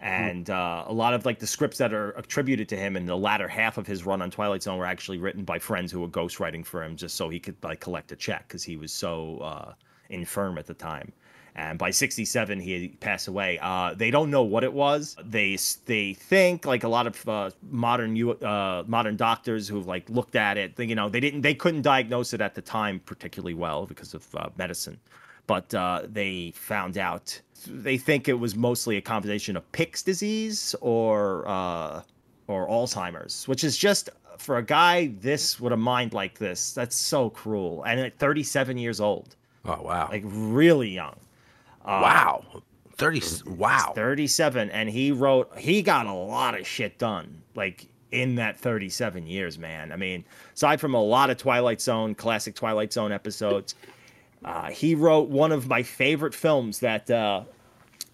and 0.01 0.49
uh, 0.49 0.83
a 0.87 0.93
lot 0.93 1.13
of 1.13 1.25
like 1.25 1.39
the 1.39 1.47
scripts 1.47 1.77
that 1.77 1.93
are 1.93 2.11
attributed 2.11 2.67
to 2.69 2.75
him 2.75 2.97
in 2.97 3.05
the 3.05 3.15
latter 3.15 3.47
half 3.47 3.77
of 3.77 3.87
his 3.87 4.05
run 4.05 4.21
on 4.21 4.29
Twilight 4.29 4.63
Zone 4.63 4.77
were 4.77 4.85
actually 4.85 5.17
written 5.17 5.43
by 5.43 5.57
friends 5.57 5.91
who 5.91 6.01
were 6.01 6.07
ghostwriting 6.07 6.65
for 6.65 6.83
him 6.83 6.95
just 6.95 7.15
so 7.15 7.29
he 7.29 7.39
could 7.39 7.55
like 7.63 7.79
collect 7.79 8.11
a 8.11 8.15
check 8.15 8.47
because 8.47 8.63
he 8.63 8.75
was 8.75 8.91
so 8.91 9.37
uh, 9.39 9.73
infirm 10.09 10.57
at 10.57 10.67
the 10.67 10.73
time. 10.73 11.11
And 11.55 11.77
by 11.77 11.91
67, 11.91 12.59
he 12.59 12.89
passed 12.99 13.27
away. 13.27 13.59
Uh, 13.61 13.93
they 13.93 14.09
don't 14.09 14.31
know 14.31 14.41
what 14.41 14.63
it 14.63 14.73
was. 14.73 15.15
They 15.23 15.55
they 15.85 16.15
think 16.15 16.65
like 16.65 16.83
a 16.83 16.87
lot 16.87 17.05
of 17.05 17.29
uh, 17.29 17.51
modern 17.69 18.19
uh, 18.43 18.83
modern 18.87 19.15
doctors 19.15 19.67
who've 19.67 19.85
like 19.85 20.09
looked 20.09 20.35
at 20.35 20.57
it. 20.57 20.75
They, 20.75 20.85
you 20.85 20.95
know, 20.95 21.09
they 21.09 21.19
didn't 21.19 21.41
they 21.41 21.53
couldn't 21.53 21.83
diagnose 21.83 22.33
it 22.33 22.41
at 22.41 22.55
the 22.55 22.61
time 22.61 22.99
particularly 22.99 23.53
well 23.53 23.85
because 23.85 24.15
of 24.15 24.27
uh, 24.35 24.49
medicine, 24.57 24.99
but 25.47 25.73
uh, 25.73 26.03
they 26.05 26.51
found 26.55 26.97
out 26.97 27.39
they 27.67 27.97
think 27.97 28.27
it 28.27 28.33
was 28.33 28.55
mostly 28.55 28.97
a 28.97 29.01
combination 29.01 29.55
of 29.55 29.69
Pick's 29.71 30.03
disease 30.03 30.75
or 30.81 31.47
uh, 31.47 32.01
or 32.47 32.67
Alzheimer's, 32.67 33.47
which 33.47 33.63
is 33.63 33.77
just 33.77 34.09
for 34.37 34.57
a 34.57 34.63
guy 34.63 35.07
this 35.21 35.59
with 35.59 35.73
a 35.73 35.77
mind 35.77 36.13
like 36.13 36.37
this, 36.39 36.73
that's 36.73 36.95
so 36.95 37.29
cruel. 37.29 37.83
And 37.83 37.99
at 37.99 38.17
37 38.17 38.77
years 38.77 38.99
old, 38.99 39.35
Oh 39.65 39.81
wow. 39.81 40.09
like 40.11 40.23
really 40.25 40.89
young. 40.89 41.15
Uh, 41.85 41.99
wow. 42.01 42.45
Thirty. 42.95 43.21
Wow. 43.45 43.93
37 43.95 44.69
and 44.69 44.89
he 44.89 45.11
wrote 45.11 45.57
he 45.57 45.81
got 45.81 46.05
a 46.05 46.13
lot 46.13 46.57
of 46.59 46.65
shit 46.67 46.97
done 46.99 47.41
like 47.55 47.87
in 48.11 48.35
that 48.35 48.57
37 48.59 49.25
years, 49.25 49.57
man. 49.57 49.91
I 49.91 49.95
mean, 49.95 50.23
aside 50.53 50.79
from 50.79 50.93
a 50.93 51.01
lot 51.01 51.29
of 51.31 51.37
Twilight 51.37 51.81
Zone, 51.81 52.13
classic 52.13 52.53
Twilight 52.55 52.93
Zone 52.93 53.11
episodes, 53.11 53.73
uh, 54.45 54.69
he 54.69 54.95
wrote 54.95 55.29
one 55.29 55.51
of 55.51 55.67
my 55.67 55.83
favorite 55.83 56.33
films 56.33 56.79
that 56.79 57.09
uh, 57.09 57.43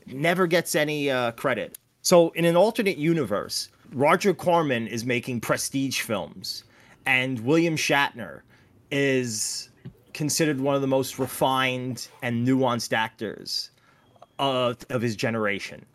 never 0.08 0.48
gets 0.48 0.76
any 0.76 1.10
uh, 1.10 1.32
credit. 1.32 1.78
So, 2.02 2.30
in 2.32 2.46
an 2.46 2.56
alternate 2.56 2.98
universe, 2.98 3.70
Roger 3.94 4.34
Corman 4.34 4.88
is 4.88 5.06
making 5.06 5.42
prestige 5.42 6.02
films, 6.02 6.64
and 7.06 7.40
William 7.42 7.76
Shatner 7.76 8.42
is 8.92 9.70
considered 10.14 10.60
one 10.60 10.76
of 10.76 10.82
the 10.82 10.88
most 10.88 11.20
refined 11.20 12.08
and 12.22 12.48
nuanced 12.48 12.94
actors 12.94 13.72
of, 14.38 14.78
of 14.90 15.02
his 15.02 15.16
generation. 15.16 15.86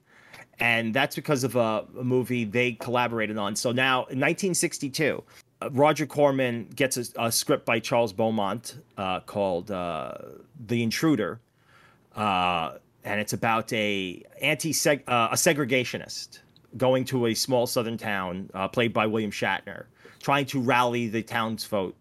And 0.60 0.94
that's 0.94 1.16
because 1.16 1.42
of 1.42 1.56
a, 1.56 1.84
a 1.98 2.04
movie 2.04 2.44
they 2.44 2.72
collaborated 2.72 3.38
on. 3.38 3.56
So 3.56 3.72
now, 3.72 4.00
in 4.04 4.20
1962, 4.20 5.22
uh, 5.26 5.43
Roger 5.72 6.06
Corman 6.06 6.68
gets 6.74 6.96
a, 6.96 7.04
a 7.26 7.32
script 7.32 7.64
by 7.64 7.78
Charles 7.78 8.12
Beaumont 8.12 8.76
uh, 8.96 9.20
called 9.20 9.70
uh, 9.70 10.14
"The 10.66 10.82
Intruder," 10.82 11.40
uh, 12.14 12.78
and 13.04 13.20
it's 13.20 13.32
about 13.32 13.72
a 13.72 14.22
anti 14.40 14.70
uh, 14.70 15.28
a 15.32 15.36
segregationist 15.36 16.40
going 16.76 17.04
to 17.04 17.26
a 17.26 17.34
small 17.34 17.66
southern 17.66 17.96
town, 17.96 18.50
uh, 18.54 18.66
played 18.66 18.92
by 18.92 19.06
William 19.06 19.30
Shatner, 19.30 19.84
trying 20.20 20.46
to 20.46 20.60
rally 20.60 21.06
the 21.06 21.22
townsfolk 21.22 21.94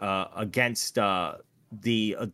uh, 0.00 0.26
against 0.36 0.94
the 0.94 1.38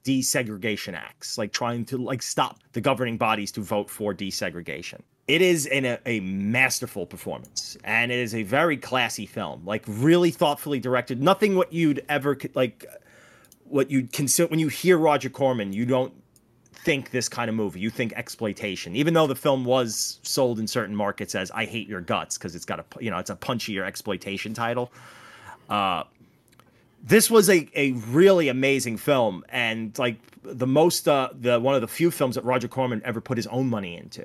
desegregation 0.04 0.94
acts, 0.94 1.38
like 1.38 1.52
trying 1.52 1.84
to 1.86 1.96
like 1.96 2.22
stop 2.22 2.58
the 2.72 2.80
governing 2.80 3.16
bodies 3.16 3.52
to 3.52 3.60
vote 3.60 3.88
for 3.88 4.12
desegregation. 4.12 5.00
It 5.28 5.42
is 5.42 5.68
a, 5.70 5.98
a 6.06 6.20
masterful 6.20 7.04
performance, 7.04 7.76
and 7.84 8.10
it 8.10 8.18
is 8.18 8.34
a 8.34 8.44
very 8.44 8.78
classy 8.78 9.26
film, 9.26 9.62
like 9.66 9.84
really 9.86 10.30
thoughtfully 10.30 10.80
directed. 10.80 11.22
Nothing 11.22 11.54
what 11.54 11.70
you'd 11.70 12.02
ever 12.08 12.38
like, 12.54 12.86
what 13.64 13.90
you'd 13.90 14.10
consider 14.10 14.48
when 14.48 14.58
you 14.58 14.68
hear 14.68 14.96
Roger 14.96 15.28
Corman, 15.28 15.74
you 15.74 15.84
don't 15.84 16.14
think 16.72 17.10
this 17.10 17.28
kind 17.28 17.50
of 17.50 17.54
movie. 17.54 17.78
You 17.78 17.90
think 17.90 18.14
exploitation, 18.14 18.96
even 18.96 19.12
though 19.12 19.26
the 19.26 19.34
film 19.36 19.66
was 19.66 20.18
sold 20.22 20.58
in 20.58 20.66
certain 20.66 20.96
markets 20.96 21.34
as 21.34 21.50
"I 21.50 21.66
Hate 21.66 21.88
Your 21.88 22.00
Guts" 22.00 22.38
because 22.38 22.54
it's 22.54 22.64
got 22.64 22.80
a 22.80 22.84
you 22.98 23.10
know 23.10 23.18
it's 23.18 23.30
a 23.30 23.36
punchier 23.36 23.84
exploitation 23.84 24.54
title. 24.54 24.90
Uh, 25.68 26.04
this 27.04 27.30
was 27.30 27.50
a, 27.50 27.68
a 27.74 27.92
really 27.92 28.48
amazing 28.48 28.96
film 28.96 29.44
and 29.50 29.96
like 29.98 30.16
the 30.42 30.66
most 30.66 31.06
uh, 31.06 31.28
the 31.38 31.60
one 31.60 31.74
of 31.74 31.82
the 31.82 31.88
few 31.88 32.10
films 32.10 32.36
that 32.36 32.44
Roger 32.44 32.68
Corman 32.68 33.02
ever 33.04 33.20
put 33.20 33.36
his 33.36 33.46
own 33.48 33.68
money 33.68 33.94
into. 33.94 34.24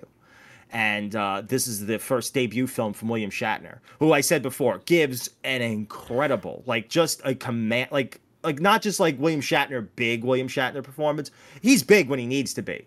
And 0.71 1.15
uh, 1.15 1.43
this 1.45 1.67
is 1.67 1.85
the 1.85 1.99
first 1.99 2.33
debut 2.33 2.67
film 2.67 2.93
from 2.93 3.09
William 3.09 3.29
Shatner, 3.29 3.79
who 3.99 4.13
I 4.13 4.21
said 4.21 4.41
before 4.41 4.79
gives 4.85 5.29
an 5.43 5.61
incredible, 5.61 6.63
like 6.65 6.89
just 6.89 7.21
a 7.23 7.35
command, 7.35 7.91
like 7.91 8.19
like 8.43 8.59
not 8.59 8.81
just 8.81 8.99
like 8.99 9.17
William 9.19 9.41
Shatner, 9.41 9.87
big 9.95 10.23
William 10.23 10.47
Shatner 10.47 10.83
performance. 10.83 11.31
He's 11.61 11.83
big 11.83 12.09
when 12.09 12.19
he 12.19 12.25
needs 12.25 12.53
to 12.55 12.61
be. 12.61 12.85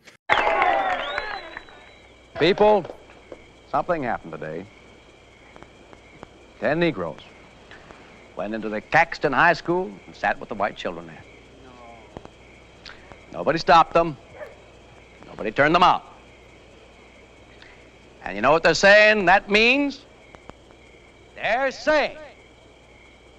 People, 2.39 2.85
something 3.71 4.03
happened 4.03 4.33
today. 4.33 4.67
Ten 6.61 6.79
Negroes 6.81 7.21
went 8.37 8.55
into 8.55 8.69
the 8.69 8.81
Caxton 8.81 9.33
High 9.33 9.55
School 9.55 9.91
and 10.07 10.15
sat 10.15 10.39
with 10.39 10.49
the 10.49 10.55
white 10.55 10.77
children 10.77 11.07
there. 11.07 11.23
Nobody 13.33 13.59
stopped 13.59 13.95
them. 13.95 14.17
Nobody 15.27 15.51
turned 15.51 15.75
them 15.75 15.83
out. 15.83 16.16
And 18.27 18.35
you 18.35 18.43
know 18.43 18.51
what 18.51 18.65
they're 18.65 18.75
saying 18.75 19.27
that 19.27 19.49
means? 19.49 20.05
They're 21.37 21.71
saying 21.71 22.19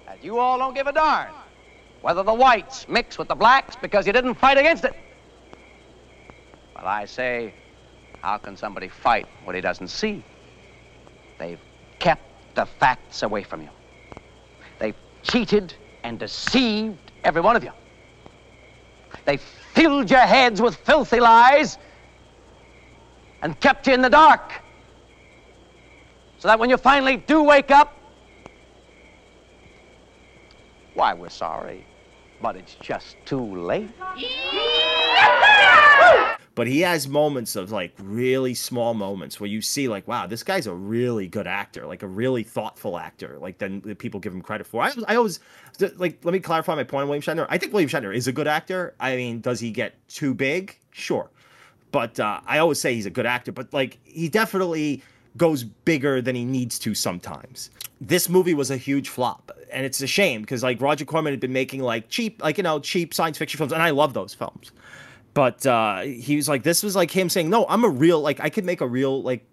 that 0.06 0.24
you 0.24 0.38
all 0.38 0.58
don't 0.58 0.74
give 0.74 0.86
a 0.86 0.92
darn 0.92 1.28
whether 2.00 2.22
the 2.22 2.32
whites 2.32 2.88
mix 2.88 3.18
with 3.18 3.28
the 3.28 3.34
blacks 3.34 3.76
because 3.82 4.06
you 4.06 4.14
didn't 4.14 4.36
fight 4.36 4.56
against 4.56 4.84
it. 4.84 4.94
Well, 6.74 6.86
I 6.86 7.04
say, 7.04 7.52
how 8.22 8.38
can 8.38 8.56
somebody 8.56 8.88
fight 8.88 9.26
what 9.44 9.54
he 9.54 9.60
doesn't 9.60 9.88
see? 9.88 10.22
They've 11.38 11.60
kept 11.98 12.54
the 12.54 12.64
facts 12.64 13.22
away 13.22 13.42
from 13.42 13.60
you. 13.60 13.70
They've 14.78 14.96
cheated 15.22 15.74
and 16.02 16.18
deceived 16.18 17.12
every 17.24 17.42
one 17.42 17.56
of 17.56 17.64
you. 17.64 17.72
They've 19.26 19.40
filled 19.40 20.10
your 20.10 20.20
heads 20.20 20.62
with 20.62 20.76
filthy 20.76 21.20
lies 21.20 21.76
and 23.42 23.60
kept 23.60 23.86
you 23.86 23.92
in 23.92 24.00
the 24.00 24.08
dark. 24.08 24.62
So 26.38 26.46
that 26.46 26.58
when 26.58 26.70
you 26.70 26.76
finally 26.76 27.16
do 27.16 27.42
wake 27.42 27.72
up, 27.72 27.94
why, 30.94 31.14
we're 31.14 31.28
sorry, 31.28 31.84
but 32.40 32.56
it's 32.56 32.74
just 32.76 33.16
too 33.24 33.44
late. 33.44 33.90
but 36.54 36.66
he 36.66 36.80
has 36.80 37.06
moments 37.08 37.56
of 37.56 37.70
like 37.70 37.92
really 38.00 38.54
small 38.54 38.94
moments 38.94 39.38
where 39.38 39.48
you 39.48 39.62
see 39.62 39.86
like 39.86 40.08
wow 40.08 40.26
this 40.26 40.42
guy's 40.42 40.66
a 40.66 40.74
really 40.74 41.28
good 41.28 41.46
actor 41.46 41.86
like 41.86 42.02
a 42.02 42.06
really 42.06 42.42
thoughtful 42.42 42.98
actor 42.98 43.38
like 43.38 43.58
then 43.58 43.80
the 43.84 43.94
people 43.94 44.18
give 44.18 44.32
him 44.32 44.42
credit 44.42 44.66
for. 44.66 44.82
I, 44.82 44.92
I 45.06 45.14
always 45.14 45.38
like 45.96 46.18
let 46.24 46.32
me 46.32 46.40
clarify 46.40 46.74
my 46.74 46.84
point 46.84 47.02
on 47.02 47.08
william 47.08 47.22
shatner. 47.22 47.46
I 47.48 47.58
think 47.58 47.72
william 47.72 47.88
shatner 47.88 48.14
is 48.14 48.26
a 48.26 48.32
good 48.32 48.48
actor. 48.48 48.94
I 48.98 49.14
mean 49.16 49.40
does 49.40 49.60
he 49.60 49.70
get 49.70 49.94
too 50.08 50.34
big? 50.34 50.76
Sure. 50.90 51.30
But 51.92 52.18
uh, 52.18 52.40
i 52.46 52.58
always 52.58 52.80
say 52.80 52.94
he's 52.94 53.06
a 53.06 53.10
good 53.10 53.26
actor 53.26 53.52
but 53.52 53.72
like 53.72 53.98
he 54.04 54.28
definitely 54.28 55.02
goes 55.38 55.64
bigger 55.64 56.20
than 56.20 56.36
he 56.36 56.44
needs 56.44 56.78
to 56.80 56.94
sometimes. 56.94 57.70
This 58.00 58.28
movie 58.28 58.54
was 58.54 58.70
a 58.70 58.76
huge 58.76 59.08
flop 59.08 59.50
and 59.72 59.84
it's 59.86 60.00
a 60.00 60.06
shame 60.06 60.42
because 60.42 60.62
like 60.62 60.80
roger 60.80 61.04
corman 61.04 61.32
had 61.32 61.40
been 61.40 61.52
making 61.52 61.80
like 61.82 62.08
cheap 62.08 62.42
like 62.42 62.56
you 62.56 62.62
know 62.62 62.80
cheap 62.80 63.12
science 63.12 63.36
fiction 63.36 63.58
films 63.58 63.72
and 63.72 63.82
i 63.82 63.90
love 63.90 64.14
those 64.14 64.34
films. 64.34 64.72
But 65.38 65.64
uh, 65.66 66.00
he 66.00 66.34
was 66.34 66.48
like, 66.48 66.64
this 66.64 66.82
was 66.82 66.96
like 66.96 67.12
him 67.12 67.28
saying, 67.28 67.48
no, 67.48 67.64
I'm 67.68 67.84
a 67.84 67.88
real, 67.88 68.20
like, 68.20 68.40
I 68.40 68.50
could 68.50 68.64
make 68.64 68.80
a 68.80 68.88
real, 68.88 69.22
like, 69.22 69.46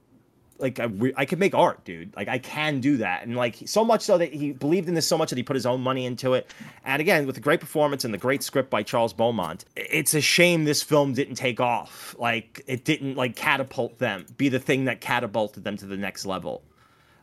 like 0.58 0.80
re- 0.98 1.14
I 1.16 1.26
could 1.26 1.40
make 1.40 1.54
art, 1.54 1.84
dude. 1.84 2.16
Like 2.16 2.28
I 2.28 2.38
can 2.38 2.80
do 2.80 2.98
that, 2.98 3.24
and 3.24 3.36
like 3.36 3.58
so 3.66 3.84
much 3.84 4.02
so 4.02 4.18
that 4.18 4.34
he 4.34 4.54
believed 4.54 4.88
in 4.88 4.94
this 4.94 5.08
so 5.08 5.18
much 5.18 5.30
that 5.30 5.38
he 5.38 5.44
put 5.44 5.56
his 5.56 5.66
own 5.66 5.82
money 5.82 6.06
into 6.06 6.34
it. 6.34 6.50
And 6.86 7.02
again, 7.02 7.26
with 7.26 7.36
the 7.36 7.42
great 7.42 7.60
performance 7.60 8.06
and 8.06 8.14
the 8.14 8.18
great 8.18 8.44
script 8.44 8.70
by 8.70 8.84
Charles 8.84 9.14
Beaumont, 9.14 9.66
it's 9.76 10.14
a 10.14 10.22
shame 10.22 10.64
this 10.66 10.82
film 10.82 11.14
didn't 11.14 11.36
take 11.36 11.60
off. 11.60 12.16
Like 12.18 12.62
it 12.68 12.86
didn't 12.86 13.16
like 13.16 13.36
catapult 13.36 14.00
them, 14.00 14.26
be 14.38 14.50
the 14.50 14.60
thing 14.60 14.86
that 14.86 15.02
catapulted 15.02 15.64
them 15.64 15.78
to 15.78 15.86
the 15.86 15.98
next 15.98 16.26
level. 16.26 16.64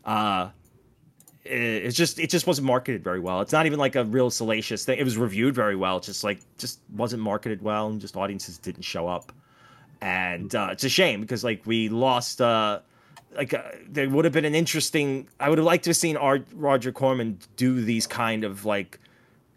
Uh, 0.04 0.50
it's 1.44 1.96
just 1.96 2.18
it 2.18 2.30
just 2.30 2.46
wasn't 2.46 2.66
marketed 2.66 3.02
very 3.02 3.18
well. 3.18 3.40
It's 3.40 3.52
not 3.52 3.66
even 3.66 3.78
like 3.78 3.96
a 3.96 4.04
real 4.04 4.30
salacious 4.30 4.84
thing. 4.84 4.98
It 4.98 5.04
was 5.04 5.16
reviewed 5.16 5.54
very 5.54 5.74
well. 5.74 5.96
It's 5.96 6.06
just 6.06 6.22
like 6.22 6.40
just 6.58 6.80
wasn't 6.94 7.22
marketed 7.22 7.62
well, 7.62 7.88
and 7.88 8.00
just 8.00 8.16
audiences 8.16 8.58
didn't 8.58 8.82
show 8.82 9.08
up. 9.08 9.32
And 10.00 10.54
uh, 10.54 10.68
it's 10.72 10.84
a 10.84 10.88
shame 10.88 11.20
because 11.20 11.42
like 11.42 11.62
we 11.64 11.88
lost. 11.88 12.40
Uh, 12.40 12.80
like 13.34 13.54
uh, 13.54 13.62
there 13.88 14.08
would 14.08 14.24
have 14.24 14.34
been 14.34 14.44
an 14.44 14.54
interesting. 14.54 15.28
I 15.40 15.48
would 15.48 15.58
have 15.58 15.64
liked 15.64 15.84
to 15.84 15.90
have 15.90 15.96
seen 15.96 16.16
Art, 16.16 16.46
Roger 16.54 16.92
Corman 16.92 17.38
do 17.56 17.82
these 17.82 18.06
kind 18.06 18.44
of 18.44 18.64
like 18.64 18.98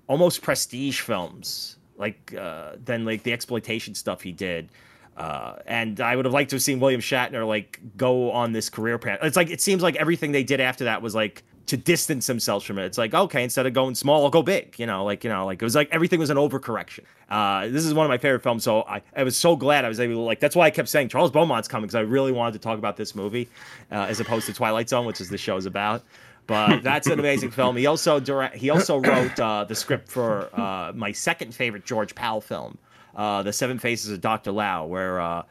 almost 0.08 0.42
prestige 0.42 1.02
films, 1.02 1.78
like 1.98 2.34
uh, 2.38 2.74
than 2.84 3.06
like 3.06 3.24
the 3.24 3.34
exploitation 3.34 3.96
stuff 3.96 4.22
he 4.22 4.32
did. 4.32 4.70
Uh, 5.18 5.56
and 5.66 6.02
I 6.02 6.16
would 6.16 6.26
have 6.26 6.34
liked 6.34 6.50
to 6.50 6.58
have 6.58 6.64
seen 6.64 6.80
William 6.80 7.00
Shatner 7.00 7.48
like 7.48 7.80
go 7.96 8.32
on 8.32 8.52
this 8.52 8.70
career 8.70 8.98
path. 8.98 9.20
It's 9.22 9.38
like 9.38 9.50
it 9.50 9.62
seems 9.62 9.82
like 9.82 9.96
everything 9.96 10.32
they 10.32 10.44
did 10.44 10.60
after 10.60 10.86
that 10.86 11.02
was 11.02 11.16
like 11.16 11.44
to 11.68 11.78
distance 11.78 12.28
themselves 12.28 12.64
from 12.64 12.78
it. 12.78 12.86
It's 12.86 12.98
like, 12.98 13.14
okay, 13.14 13.44
instead 13.44 13.66
of 13.66 13.74
going 13.74 13.96
small, 13.96 14.24
I'll 14.24 14.30
go 14.30 14.44
big. 14.44 14.78
You 14.78 14.86
know, 14.86 15.04
like 15.04 15.24
you 15.24 15.30
know, 15.30 15.46
like 15.46 15.62
it 15.62 15.66
was 15.66 15.76
like 15.76 15.90
everything 15.92 16.20
was 16.20 16.30
an 16.30 16.38
overcorrection. 16.38 17.02
Uh, 17.30 17.68
this 17.68 17.86
is 17.86 17.94
one 17.94 18.06
of 18.06 18.10
my 18.10 18.18
favorite 18.18 18.44
films, 18.44 18.64
so 18.64 18.84
I, 18.84 19.02
I 19.16 19.24
was 19.24 19.36
so 19.36 19.56
glad 19.56 19.84
I 19.84 19.90
was 19.90 20.00
able 20.00 20.16
to 20.16 20.20
like. 20.20 20.40
That's 20.40 20.56
why 20.56 20.66
I 20.66 20.70
kept 20.70 20.90
saying 20.90 21.10
Charles 21.10 21.32
Beaumont's 21.32 21.68
coming 21.68 21.88
because 21.88 21.96
I 21.96 22.02
really 22.02 22.32
wanted 22.32 22.54
to 22.54 22.60
talk 22.60 22.78
about 22.78 22.98
this 22.98 23.16
movie 23.16 23.50
uh, 23.92 24.06
as 24.08 24.20
opposed 24.20 24.46
to 24.48 24.54
Twilight 24.54 24.90
Zone, 24.90 25.06
which 25.06 25.22
is 25.22 25.30
the 25.30 25.38
show's 25.38 25.66
about. 25.66 26.04
But 26.48 26.84
that's 26.84 27.08
an 27.08 27.20
amazing 27.20 27.52
film. 27.52 27.76
He 27.78 27.88
also 27.88 28.20
direct, 28.20 28.56
he 28.56 28.70
also 28.70 29.00
wrote 29.00 29.40
uh, 29.40 29.64
the 29.64 29.76
script 29.76 30.08
for 30.08 30.50
uh, 30.54 30.92
my 30.94 31.12
second 31.12 31.56
favorite 31.56 31.86
George 31.86 32.14
Pal 32.14 32.42
film, 32.42 32.78
uh, 33.16 33.42
The 33.42 33.54
Seven 33.54 33.80
Faces 33.80 34.12
of 34.12 34.22
Doctor 34.22 34.52
Lao, 34.52 34.86
where 34.86 35.20
uh, 35.20 35.44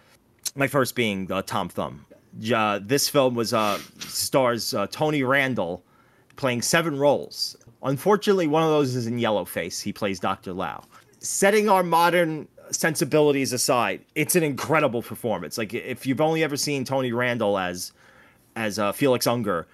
my 0.54 0.68
first 0.68 0.94
being 0.94 1.26
Tom 1.46 1.68
Thumb. 1.68 2.06
this 2.38 3.08
film 3.08 3.34
was 3.34 3.52
stars 3.98 4.72
Tony 4.92 5.24
Randall 5.24 5.82
playing 6.36 6.62
seven 6.62 6.98
roles. 6.98 7.56
Unfortunately, 7.82 8.46
one 8.46 8.62
of 8.62 8.70
those 8.70 8.94
is 8.94 9.06
in 9.06 9.18
Yellowface. 9.18 9.82
He 9.82 9.92
plays 9.92 10.18
Dr. 10.18 10.52
Lao. 10.52 10.84
Setting 11.18 11.68
our 11.68 11.82
modern 11.82 12.48
sensibilities 12.70 13.52
aside, 13.52 14.04
it's 14.14 14.36
an 14.36 14.42
incredible 14.42 15.02
performance. 15.02 15.58
Like 15.58 15.74
if 15.74 16.06
you've 16.06 16.20
only 16.20 16.42
ever 16.42 16.56
seen 16.56 16.84
Tony 16.84 17.12
Randall 17.12 17.58
as 17.58 17.92
as 18.56 18.78
uh, 18.78 18.92
Felix 18.92 19.26
Unger, 19.26 19.66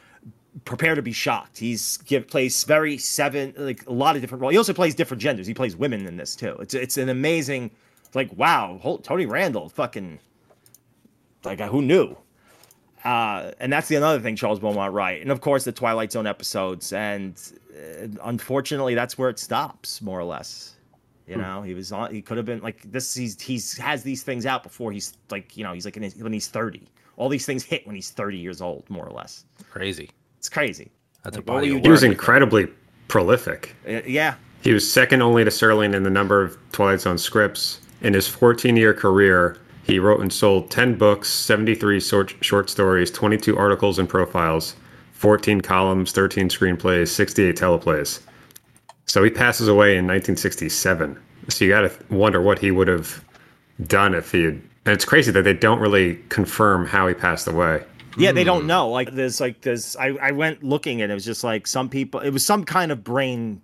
prepare 0.64 0.94
to 0.94 1.02
be 1.02 1.12
shocked. 1.12 1.58
He's 1.58 1.98
give 1.98 2.26
plays 2.28 2.64
very 2.64 2.98
seven 2.98 3.54
like 3.56 3.86
a 3.86 3.92
lot 3.92 4.16
of 4.16 4.22
different 4.22 4.42
roles. 4.42 4.52
He 4.52 4.58
also 4.58 4.72
plays 4.72 4.94
different 4.94 5.22
genders. 5.22 5.46
He 5.46 5.54
plays 5.54 5.76
women 5.76 6.06
in 6.06 6.16
this 6.16 6.34
too. 6.36 6.56
It's 6.60 6.74
it's 6.74 6.96
an 6.96 7.08
amazing 7.08 7.70
like 8.14 8.30
wow, 8.36 8.80
Tony 9.02 9.26
Randall 9.26 9.68
fucking 9.68 10.18
like 11.44 11.60
who 11.60 11.82
knew? 11.82 12.16
Uh, 13.04 13.52
and 13.60 13.72
that's 13.72 13.88
the 13.88 13.96
another 13.96 14.20
thing 14.20 14.36
Charles 14.36 14.58
Beaumont 14.60 14.92
right, 14.92 15.22
and 15.22 15.30
of 15.30 15.40
course 15.40 15.64
the 15.64 15.72
Twilight 15.72 16.12
Zone 16.12 16.26
episodes, 16.26 16.92
and 16.92 17.40
uh, 17.74 18.06
unfortunately 18.24 18.94
that's 18.94 19.16
where 19.16 19.30
it 19.30 19.38
stops 19.38 20.02
more 20.02 20.18
or 20.18 20.24
less. 20.24 20.74
You 21.26 21.36
Hmm. 21.36 21.40
know, 21.42 21.62
he 21.62 21.74
was 21.74 21.92
on. 21.92 22.12
He 22.12 22.20
could 22.22 22.36
have 22.36 22.46
been 22.46 22.60
like 22.60 22.82
this. 22.90 23.14
He's 23.14 23.40
he's 23.40 23.78
has 23.78 24.02
these 24.02 24.22
things 24.22 24.44
out 24.46 24.62
before 24.62 24.92
he's 24.92 25.16
like 25.30 25.56
you 25.56 25.64
know 25.64 25.72
he's 25.72 25.84
like 25.84 25.96
in 25.96 26.02
his, 26.02 26.14
when 26.16 26.32
he's 26.32 26.48
thirty. 26.48 26.88
All 27.16 27.28
these 27.28 27.46
things 27.46 27.62
hit 27.64 27.86
when 27.86 27.94
he's 27.96 28.10
thirty 28.10 28.36
years 28.38 28.60
old, 28.60 28.88
more 28.90 29.06
or 29.06 29.12
less. 29.12 29.44
Crazy. 29.70 30.10
It's 30.38 30.48
crazy. 30.48 30.90
That's 31.22 31.36
Like, 31.36 31.42
a 31.44 31.46
body 31.46 31.80
He 31.80 31.88
was 31.88 32.02
incredibly 32.02 32.66
prolific. 33.08 33.74
Uh, 33.86 34.00
yeah, 34.06 34.34
He 34.62 34.72
was 34.72 34.90
second 34.90 35.20
only 35.22 35.44
to 35.44 35.50
Serling 35.50 35.94
in 35.94 36.02
the 36.02 36.10
number 36.10 36.42
of 36.42 36.56
Twilight 36.72 37.00
Zone 37.00 37.18
scripts. 37.18 37.80
In 38.02 38.14
his 38.14 38.26
14 38.26 38.76
year 38.76 38.94
career, 38.94 39.58
he 39.84 39.98
wrote 39.98 40.20
and 40.20 40.32
sold 40.32 40.70
10 40.70 40.96
books, 40.96 41.28
73 41.32 42.00
short, 42.00 42.34
short 42.40 42.70
stories, 42.70 43.10
22 43.10 43.56
articles 43.56 43.98
and 43.98 44.08
profiles, 44.08 44.76
14 45.12 45.60
columns, 45.60 46.12
13 46.12 46.48
screenplays, 46.48 47.08
68 47.08 47.56
teleplays. 47.56 48.20
So 49.06 49.22
he 49.24 49.30
passes 49.30 49.68
away 49.68 49.96
in 49.96 50.06
1967. 50.06 51.18
So 51.48 51.64
you 51.64 51.70
got 51.70 51.80
to 51.80 52.14
wonder 52.14 52.40
what 52.40 52.58
he 52.58 52.70
would 52.70 52.88
have 52.88 53.24
done 53.86 54.14
if 54.14 54.32
he 54.32 54.44
had. 54.44 54.54
And 54.84 54.94
it's 54.94 55.04
crazy 55.04 55.30
that 55.32 55.42
they 55.42 55.52
don't 55.52 55.80
really 55.80 56.16
confirm 56.28 56.86
how 56.86 57.08
he 57.08 57.14
passed 57.14 57.46
away. 57.48 57.84
Yeah, 58.16 58.32
they 58.32 58.44
don't 58.44 58.66
know. 58.66 58.88
Like 58.88 59.12
there's 59.12 59.40
like 59.40 59.60
there's 59.60 59.96
I, 59.96 60.08
I 60.20 60.30
went 60.32 60.62
looking 60.62 61.02
and 61.02 61.12
it 61.12 61.14
was 61.14 61.24
just 61.24 61.44
like 61.44 61.66
some 61.66 61.88
people 61.88 62.20
it 62.20 62.30
was 62.30 62.44
some 62.44 62.64
kind 62.64 62.90
of 62.90 63.04
brain 63.04 63.60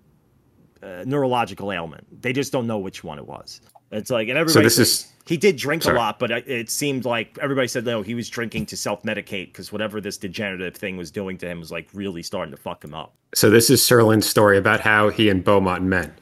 uh, 0.83 1.05
neurological 1.05 1.73
ailment. 1.73 2.23
They 2.23 2.33
just 2.33 2.53
don't 2.53 2.67
know 2.67 2.79
which 2.79 3.03
one 3.03 3.19
it 3.19 3.27
was. 3.27 3.61
It's 3.97 4.11
like 4.11 4.29
and 4.29 4.38
everybody 4.38 4.69
So 4.69 4.79
this 4.79 4.79
is- 4.79 5.07
he 5.26 5.37
did 5.37 5.57
drink 5.57 5.83
Sorry. 5.83 5.97
a 5.97 5.99
lot, 5.99 6.19
but 6.19 6.31
it- 6.31 6.71
seemed 6.71 7.05
like 7.05 7.37
everybody 7.41 7.67
said 7.67 7.85
no, 7.85 8.03
he 8.03 8.15
was 8.15 8.29
drinking 8.29 8.67
to 8.67 8.76
self-medicate 8.76 9.47
because 9.47 9.73
whatever 9.73 10.00
this 10.00 10.17
degenerative 10.17 10.76
thing 10.76 10.97
was 10.97 11.11
doing 11.11 11.37
to 11.38 11.49
him 11.49 11.59
was 11.59 11.73
like 11.73 11.88
really 11.93 12.23
starting 12.23 12.55
to 12.55 12.61
fuck 12.61 12.85
him 12.85 12.95
up. 12.95 13.12
So 13.35 13.50
this 13.50 13.71
is 13.71 13.81
Serling's 13.81 14.26
story 14.26 14.57
about 14.57 14.81
how 14.81 15.09
he 15.09 15.29
and 15.29 15.43
Beaumont 15.43 15.83
met. 15.83 16.12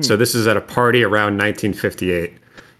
So 0.00 0.14
mm. 0.14 0.18
this 0.18 0.34
is 0.34 0.46
at 0.46 0.56
a 0.56 0.62
party 0.62 1.02
around 1.02 1.36
1958. 1.36 2.32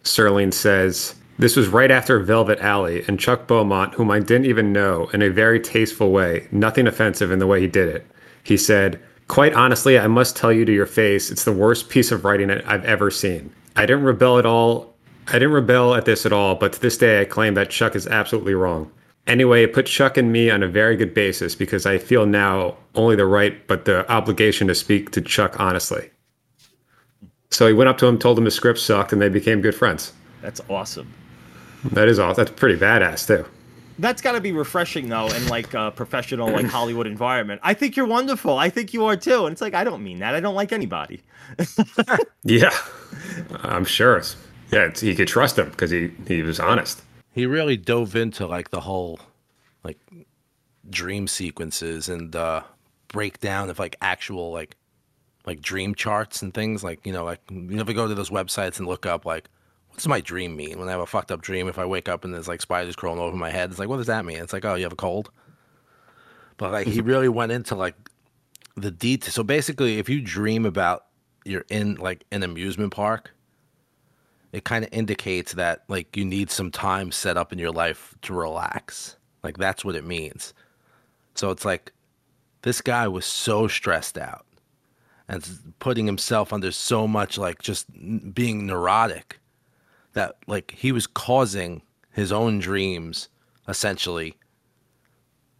Serling 0.04 0.52
says, 0.52 1.14
This 1.38 1.56
was 1.56 1.68
right 1.68 1.90
after 1.90 2.18
Velvet 2.20 2.60
Alley, 2.60 3.04
and 3.08 3.18
Chuck 3.18 3.46
Beaumont, 3.46 3.94
whom 3.94 4.10
I 4.10 4.20
didn't 4.20 4.46
even 4.46 4.72
know, 4.72 5.08
in 5.12 5.20
a 5.20 5.28
very 5.28 5.60
tasteful 5.60 6.12
way, 6.12 6.46
nothing 6.52 6.86
offensive 6.86 7.30
in 7.30 7.40
the 7.40 7.46
way 7.46 7.60
he 7.60 7.66
did 7.66 7.88
it. 7.88 8.06
He 8.42 8.56
said, 8.56 9.00
Quite 9.28 9.54
honestly, 9.54 9.98
I 9.98 10.06
must 10.06 10.36
tell 10.36 10.52
you 10.52 10.64
to 10.64 10.72
your 10.72 10.86
face, 10.86 11.30
it's 11.30 11.44
the 11.44 11.52
worst 11.52 11.88
piece 11.88 12.12
of 12.12 12.24
writing 12.24 12.50
I've 12.50 12.84
ever 12.84 13.10
seen. 13.10 13.50
I 13.76 13.86
didn't 13.86 14.04
rebel 14.04 14.38
at 14.38 14.46
all. 14.46 14.94
I 15.28 15.32
didn't 15.34 15.52
rebel 15.52 15.94
at 15.94 16.04
this 16.04 16.26
at 16.26 16.32
all, 16.32 16.54
but 16.54 16.74
to 16.74 16.80
this 16.80 16.98
day 16.98 17.20
I 17.20 17.24
claim 17.24 17.54
that 17.54 17.70
Chuck 17.70 17.96
is 17.96 18.06
absolutely 18.06 18.54
wrong. 18.54 18.90
Anyway, 19.26 19.62
it 19.62 19.72
put 19.72 19.86
Chuck 19.86 20.18
and 20.18 20.30
me 20.32 20.50
on 20.50 20.62
a 20.62 20.68
very 20.68 20.96
good 20.96 21.14
basis 21.14 21.54
because 21.54 21.86
I 21.86 21.96
feel 21.96 22.26
now 22.26 22.76
only 22.94 23.16
the 23.16 23.24
right 23.24 23.66
but 23.66 23.86
the 23.86 24.10
obligation 24.10 24.68
to 24.68 24.74
speak 24.74 25.12
to 25.12 25.20
Chuck 25.20 25.58
honestly. 25.58 26.10
So 27.50 27.66
he 27.66 27.72
went 27.72 27.88
up 27.88 27.98
to 27.98 28.06
him, 28.06 28.18
told 28.18 28.36
him 28.36 28.44
his 28.44 28.54
script 28.54 28.80
sucked, 28.80 29.12
and 29.12 29.22
they 29.22 29.28
became 29.28 29.60
good 29.60 29.74
friends. 29.74 30.12
That's 30.42 30.60
awesome. 30.68 31.12
That 31.92 32.08
is 32.08 32.18
awesome. 32.18 32.44
That's 32.44 32.58
pretty 32.58 32.78
badass 32.78 33.26
too. 33.26 33.46
That's 33.98 34.20
got 34.20 34.32
to 34.32 34.40
be 34.40 34.50
refreshing 34.50 35.08
though 35.08 35.28
in 35.28 35.46
like 35.48 35.72
a 35.72 35.92
professional 35.92 36.50
like 36.50 36.66
Hollywood 36.66 37.06
environment. 37.06 37.60
I 37.62 37.74
think 37.74 37.96
you're 37.96 38.06
wonderful. 38.06 38.58
I 38.58 38.68
think 38.68 38.92
you 38.92 39.04
are 39.06 39.16
too. 39.16 39.46
And 39.46 39.52
it's 39.52 39.60
like 39.62 39.74
I 39.74 39.84
don't 39.84 40.02
mean 40.02 40.18
that. 40.18 40.34
I 40.34 40.40
don't 40.40 40.54
like 40.54 40.72
anybody. 40.72 41.22
Yeah, 42.46 42.76
I'm 43.62 43.84
sure. 43.84 44.22
Yeah, 44.70 44.86
it's, 44.86 45.00
he 45.00 45.14
could 45.14 45.28
trust 45.28 45.58
him 45.58 45.70
because 45.70 45.90
he 45.90 46.10
he 46.26 46.42
was 46.42 46.58
honest. 46.58 47.02
He 47.32 47.46
really 47.46 47.76
dove 47.76 48.16
into 48.16 48.46
like 48.46 48.70
the 48.70 48.80
whole 48.80 49.20
like 49.82 49.98
dream 50.88 51.28
sequences 51.28 52.08
and 52.08 52.34
uh 52.34 52.62
breakdown 53.08 53.70
of 53.70 53.78
like 53.78 53.96
actual 54.00 54.52
like 54.52 54.76
like 55.46 55.60
dream 55.60 55.94
charts 55.94 56.42
and 56.42 56.52
things. 56.54 56.82
Like 56.82 57.04
you 57.06 57.12
know 57.12 57.24
like 57.24 57.40
you 57.50 57.76
never 57.76 57.92
go 57.92 58.08
to 58.08 58.14
those 58.14 58.30
websites 58.30 58.78
and 58.78 58.88
look 58.88 59.06
up 59.06 59.24
like 59.24 59.48
what 59.88 59.98
does 59.98 60.08
my 60.08 60.20
dream 60.20 60.56
mean? 60.56 60.78
When 60.78 60.88
I 60.88 60.92
have 60.92 61.00
a 61.00 61.06
fucked 61.06 61.30
up 61.30 61.42
dream 61.42 61.68
if 61.68 61.78
I 61.78 61.84
wake 61.84 62.08
up 62.08 62.24
and 62.24 62.34
there's 62.34 62.48
like 62.48 62.60
spiders 62.60 62.96
crawling 62.96 63.20
over 63.20 63.36
my 63.36 63.50
head 63.50 63.70
it's 63.70 63.78
like 63.78 63.88
what 63.88 63.98
does 63.98 64.06
that 64.06 64.24
mean? 64.24 64.38
It's 64.38 64.52
like 64.52 64.64
oh 64.64 64.74
you 64.74 64.84
have 64.84 64.92
a 64.92 64.96
cold? 64.96 65.30
But 66.56 66.72
like 66.72 66.86
he 66.86 67.00
really 67.00 67.28
went 67.28 67.52
into 67.52 67.74
like 67.74 67.94
the 68.76 68.90
detail. 68.90 69.30
So 69.30 69.42
basically 69.42 69.98
if 69.98 70.08
you 70.08 70.20
dream 70.20 70.66
about 70.66 71.06
you're 71.44 71.66
in 71.68 71.96
like 71.96 72.24
an 72.32 72.42
amusement 72.42 72.92
park 72.92 73.33
it 74.54 74.64
kind 74.64 74.84
of 74.84 74.92
indicates 74.92 75.54
that 75.54 75.82
like 75.88 76.16
you 76.16 76.24
need 76.24 76.48
some 76.48 76.70
time 76.70 77.10
set 77.10 77.36
up 77.36 77.52
in 77.52 77.58
your 77.58 77.72
life 77.72 78.14
to 78.22 78.32
relax. 78.32 79.16
Like 79.42 79.58
that's 79.58 79.84
what 79.84 79.96
it 79.96 80.04
means. 80.04 80.54
So 81.34 81.50
it's 81.50 81.64
like 81.64 81.92
this 82.62 82.80
guy 82.80 83.08
was 83.08 83.26
so 83.26 83.66
stressed 83.66 84.16
out 84.16 84.46
and 85.28 85.74
putting 85.80 86.06
himself 86.06 86.52
under 86.52 86.70
so 86.70 87.08
much 87.08 87.36
like 87.36 87.62
just 87.62 87.86
being 88.32 88.64
neurotic 88.64 89.40
that 90.12 90.36
like 90.46 90.70
he 90.70 90.92
was 90.92 91.08
causing 91.08 91.82
his 92.12 92.30
own 92.30 92.60
dreams 92.60 93.28
essentially 93.66 94.36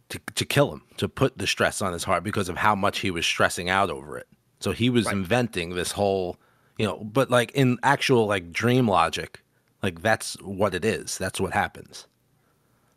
to, 0.07 0.21
to 0.35 0.45
kill 0.45 0.71
him, 0.71 0.83
to 0.95 1.09
put 1.09 1.37
the 1.37 1.47
stress 1.47 1.81
on 1.81 1.91
his 1.91 2.05
heart 2.05 2.23
because 2.23 2.47
of 2.47 2.55
how 2.55 2.75
much 2.75 2.99
he 2.99 3.11
was 3.11 3.25
stressing 3.25 3.69
out 3.69 3.89
over 3.89 4.17
it. 4.17 4.27
So 4.61 4.71
he 4.71 4.89
was 4.89 5.11
inventing 5.11 5.71
this 5.75 5.91
whole, 5.91 6.37
you 6.77 6.85
know, 6.85 6.97
but 6.97 7.29
like 7.29 7.51
in 7.51 7.77
actual 7.83 8.27
like 8.27 8.51
dream 8.51 8.87
logic, 8.87 9.41
like 9.83 10.01
that's 10.01 10.35
what 10.41 10.73
it 10.75 10.85
is. 10.85 11.17
That's 11.17 11.39
what 11.39 11.53
happens. 11.53 12.07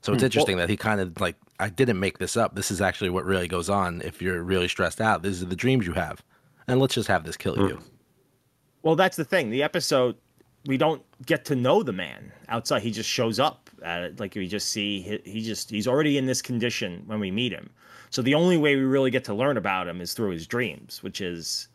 So 0.03 0.13
it's 0.13 0.23
Hmm, 0.23 0.25
interesting 0.25 0.57
that 0.59 0.69
he 0.71 0.77
kind 0.77 1.01
of 1.01 1.21
like 1.21 1.37
I 1.61 1.69
didn't 1.71 2.01
make 2.01 2.19
this 2.19 2.37
up. 2.37 2.55
This 2.55 2.71
is 2.71 2.81
actually 2.81 3.11
what 3.11 3.25
really 3.25 3.49
goes 3.49 3.69
on 3.69 4.01
if 4.03 4.23
you're 4.23 4.43
really 4.43 4.69
stressed 4.69 5.01
out. 5.01 5.23
These 5.23 5.43
are 5.43 5.47
the 5.47 5.57
dreams 5.57 5.87
you 5.87 5.93
have. 5.95 6.23
And 6.69 6.81
let's 6.81 6.95
just 6.95 7.09
have 7.09 7.25
this 7.25 7.37
kill 7.37 7.59
you. 7.59 7.81
Well, 8.83 8.97
that's 8.97 9.17
the 9.17 9.25
thing. 9.25 9.51
The 9.51 9.63
episode, 9.63 10.17
we 10.67 10.77
don't 10.77 11.03
get 11.27 11.45
to 11.47 11.57
know 11.57 11.83
the 11.83 11.93
man 11.93 12.33
outside. 12.49 12.83
He 12.83 12.91
just 12.91 13.09
shows 13.09 13.39
up. 13.39 13.71
At 13.83 14.03
it. 14.03 14.21
Like 14.21 14.35
we 14.35 14.49
just 14.49 14.71
see 14.71 15.01
he, 15.03 15.21
he 15.25 15.41
just 15.41 15.71
he's 15.71 15.87
already 15.87 16.19
in 16.19 16.27
this 16.27 16.43
condition 16.43 17.05
when 17.07 17.21
we 17.21 17.31
meet 17.31 17.53
him. 17.53 17.71
So 18.11 18.23
the 18.23 18.35
only 18.35 18.57
way 18.57 18.75
we 18.75 18.83
really 18.83 19.11
get 19.13 19.23
to 19.25 19.35
learn 19.35 19.57
about 19.57 19.87
him 19.87 20.01
is 20.01 20.15
through 20.15 20.31
his 20.31 20.49
dreams, 20.49 21.01
which 21.03 21.21
is 21.21 21.69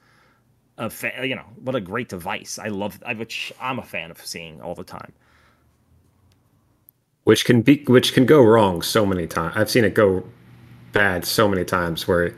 a 0.78 0.90
fa- 0.90 1.14
you 1.28 1.36
know 1.36 1.46
what 1.64 1.76
a 1.76 1.82
great 1.82 2.10
device. 2.10 2.60
I 2.60 2.68
love 2.70 3.00
I 3.06 3.14
which 3.14 3.54
I'm 3.62 3.80
a 3.80 3.84
fan 3.84 4.12
of 4.12 4.26
seeing 4.26 4.62
all 4.62 4.76
the 4.76 4.84
time. 4.84 5.14
which 7.24 7.46
can 7.46 7.62
be 7.62 7.84
which 7.88 8.14
can 8.14 8.26
go 8.26 8.44
wrong 8.44 8.82
so 8.82 9.06
many 9.06 9.28
times. 9.28 9.56
I've 9.58 9.70
seen 9.70 9.86
it 9.86 9.94
go 9.94 10.24
bad 10.92 11.26
so 11.26 11.48
many 11.48 11.66
times 11.66 12.08
where 12.08 12.36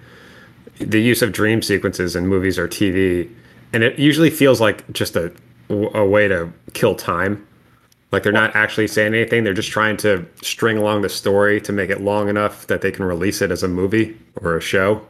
the 0.79 1.01
use 1.01 1.21
of 1.21 1.31
dream 1.31 1.61
sequences 1.61 2.15
in 2.15 2.27
movies 2.27 2.59
or 2.59 2.67
TV, 2.67 3.29
and 3.73 3.83
it 3.83 3.99
usually 3.99 4.29
feels 4.29 4.61
like 4.61 4.89
just 4.93 5.15
a 5.15 5.33
a 5.69 6.05
way 6.05 6.27
to 6.27 6.51
kill 6.73 6.95
time. 6.95 7.45
Like 8.11 8.23
they're 8.23 8.31
not 8.31 8.55
actually 8.55 8.87
saying 8.87 9.13
anything; 9.15 9.43
they're 9.43 9.53
just 9.53 9.71
trying 9.71 9.97
to 9.97 10.25
string 10.41 10.77
along 10.77 11.01
the 11.01 11.09
story 11.09 11.61
to 11.61 11.73
make 11.73 11.89
it 11.89 12.01
long 12.01 12.29
enough 12.29 12.67
that 12.67 12.81
they 12.81 12.91
can 12.91 13.05
release 13.05 13.41
it 13.41 13.51
as 13.51 13.63
a 13.63 13.67
movie 13.67 14.17
or 14.41 14.57
a 14.57 14.61
show. 14.61 15.05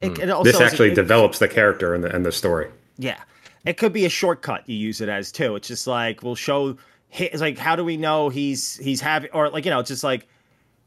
It, 0.00 0.18
it 0.18 0.30
also 0.30 0.44
this 0.44 0.54
is 0.56 0.60
a- 0.60 0.64
actually 0.64 0.92
it- 0.92 0.94
develops 0.94 1.38
the 1.38 1.48
character 1.48 1.94
and 1.94 2.04
the 2.04 2.14
and 2.14 2.24
the 2.24 2.32
story. 2.32 2.68
Yeah. 2.98 3.18
It 3.64 3.78
could 3.78 3.92
be 3.92 4.04
a 4.04 4.08
shortcut 4.08 4.68
you 4.68 4.76
use 4.76 5.00
it 5.00 5.08
as 5.08 5.32
too. 5.32 5.56
It's 5.56 5.66
just 5.68 5.86
like 5.86 6.22
we'll 6.22 6.34
show 6.36 6.76
it's 7.12 7.40
like 7.40 7.58
how 7.58 7.74
do 7.76 7.84
we 7.84 7.96
know 7.96 8.28
he's 8.28 8.76
he's 8.76 9.00
having 9.00 9.30
or 9.32 9.48
like 9.50 9.64
you 9.64 9.70
know, 9.70 9.80
it's 9.80 9.88
just 9.88 10.04
like 10.04 10.26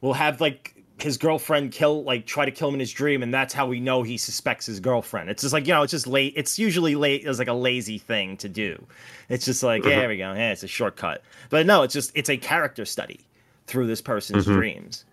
we'll 0.02 0.14
have 0.14 0.40
like 0.40 0.76
his 1.00 1.18
girlfriend 1.18 1.72
kill 1.72 2.04
like 2.04 2.26
try 2.26 2.44
to 2.46 2.52
kill 2.52 2.68
him 2.68 2.74
in 2.76 2.80
his 2.82 2.92
dream 2.92 3.24
and 3.24 3.34
that's 3.34 3.54
how 3.54 3.66
we 3.66 3.80
know 3.80 4.04
he 4.04 4.18
suspects 4.18 4.66
his 4.66 4.80
girlfriend. 4.80 5.30
It's 5.30 5.42
just 5.42 5.54
like, 5.54 5.66
you 5.68 5.74
know, 5.74 5.82
it's 5.84 5.92
just 5.92 6.08
late 6.08 6.34
it's 6.38 6.60
usually 6.60 6.96
late 6.96 7.26
as 7.26 7.40
like 7.40 7.48
a 7.48 7.54
lazy 7.54 7.98
thing 7.98 8.38
to 8.38 8.50
do. 8.50 8.86
It's 9.28 9.46
just 9.46 9.64
like, 9.64 9.84
yeah, 9.84 9.92
Mhm. 9.92 9.96
there 9.96 10.10
we 10.10 10.18
go. 10.18 10.34
Yeah, 10.34 10.52
it's 10.52 10.64
a 10.64 10.68
shortcut. 10.68 11.22
But 11.50 11.66
no, 11.66 11.84
it's 11.84 11.94
just 11.94 12.12
it's 12.16 12.30
a 12.30 12.38
character 12.38 12.86
study 12.86 13.20
through 13.68 13.88
this 13.88 14.02
person's 14.02 14.46
Mhm. 14.46 14.54
dreams. 14.56 15.06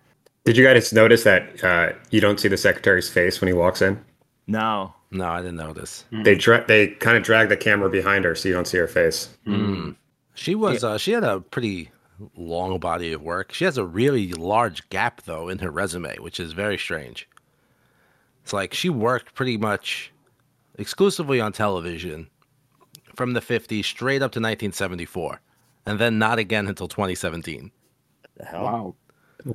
Did 0.47 0.55
you 0.55 0.63
guys 0.63 0.93
notice 0.93 1.25
that 1.25 1.61
uh, 1.61 1.91
you 2.09 2.21
don't 2.21 2.39
see 2.39 2.47
the 2.47 2.55
secretary's 2.55 3.09
face 3.09 3.41
when 3.41 3.49
he 3.49 3.53
walks 3.53 3.81
in? 3.81 4.01
No. 4.47 4.93
No, 5.11 5.25
I 5.27 5.41
didn't 5.41 5.57
notice. 5.57 6.05
They 6.09 6.35
dra- 6.35 6.63
they 6.65 6.87
kind 6.87 7.17
of 7.17 7.23
drag 7.23 7.49
the 7.49 7.57
camera 7.57 7.89
behind 7.89 8.23
her 8.23 8.33
so 8.33 8.47
you 8.47 8.53
don't 8.53 8.65
see 8.65 8.77
her 8.77 8.87
face. 8.87 9.27
Mm. 9.45 9.97
She 10.35 10.55
was 10.55 10.85
uh, 10.85 10.97
she 10.97 11.11
had 11.11 11.25
a 11.25 11.41
pretty 11.41 11.91
long 12.37 12.79
body 12.79 13.11
of 13.11 13.21
work. 13.21 13.51
She 13.51 13.65
has 13.65 13.77
a 13.77 13.83
really 13.83 14.31
large 14.31 14.87
gap 14.87 15.23
though 15.23 15.49
in 15.49 15.59
her 15.59 15.69
resume, 15.69 16.15
which 16.19 16.39
is 16.39 16.53
very 16.53 16.77
strange. 16.77 17.27
It's 18.43 18.53
like 18.53 18.73
she 18.73 18.89
worked 18.89 19.35
pretty 19.35 19.57
much 19.57 20.13
exclusively 20.75 21.41
on 21.41 21.51
television 21.51 22.29
from 23.17 23.33
the 23.33 23.41
50s 23.41 23.83
straight 23.83 24.21
up 24.21 24.31
to 24.31 24.39
1974 24.39 25.41
and 25.85 25.99
then 25.99 26.17
not 26.17 26.39
again 26.39 26.67
until 26.67 26.87
2017. 26.87 27.69
The 28.37 28.45
hell? 28.45 28.63
Wow. 28.63 28.95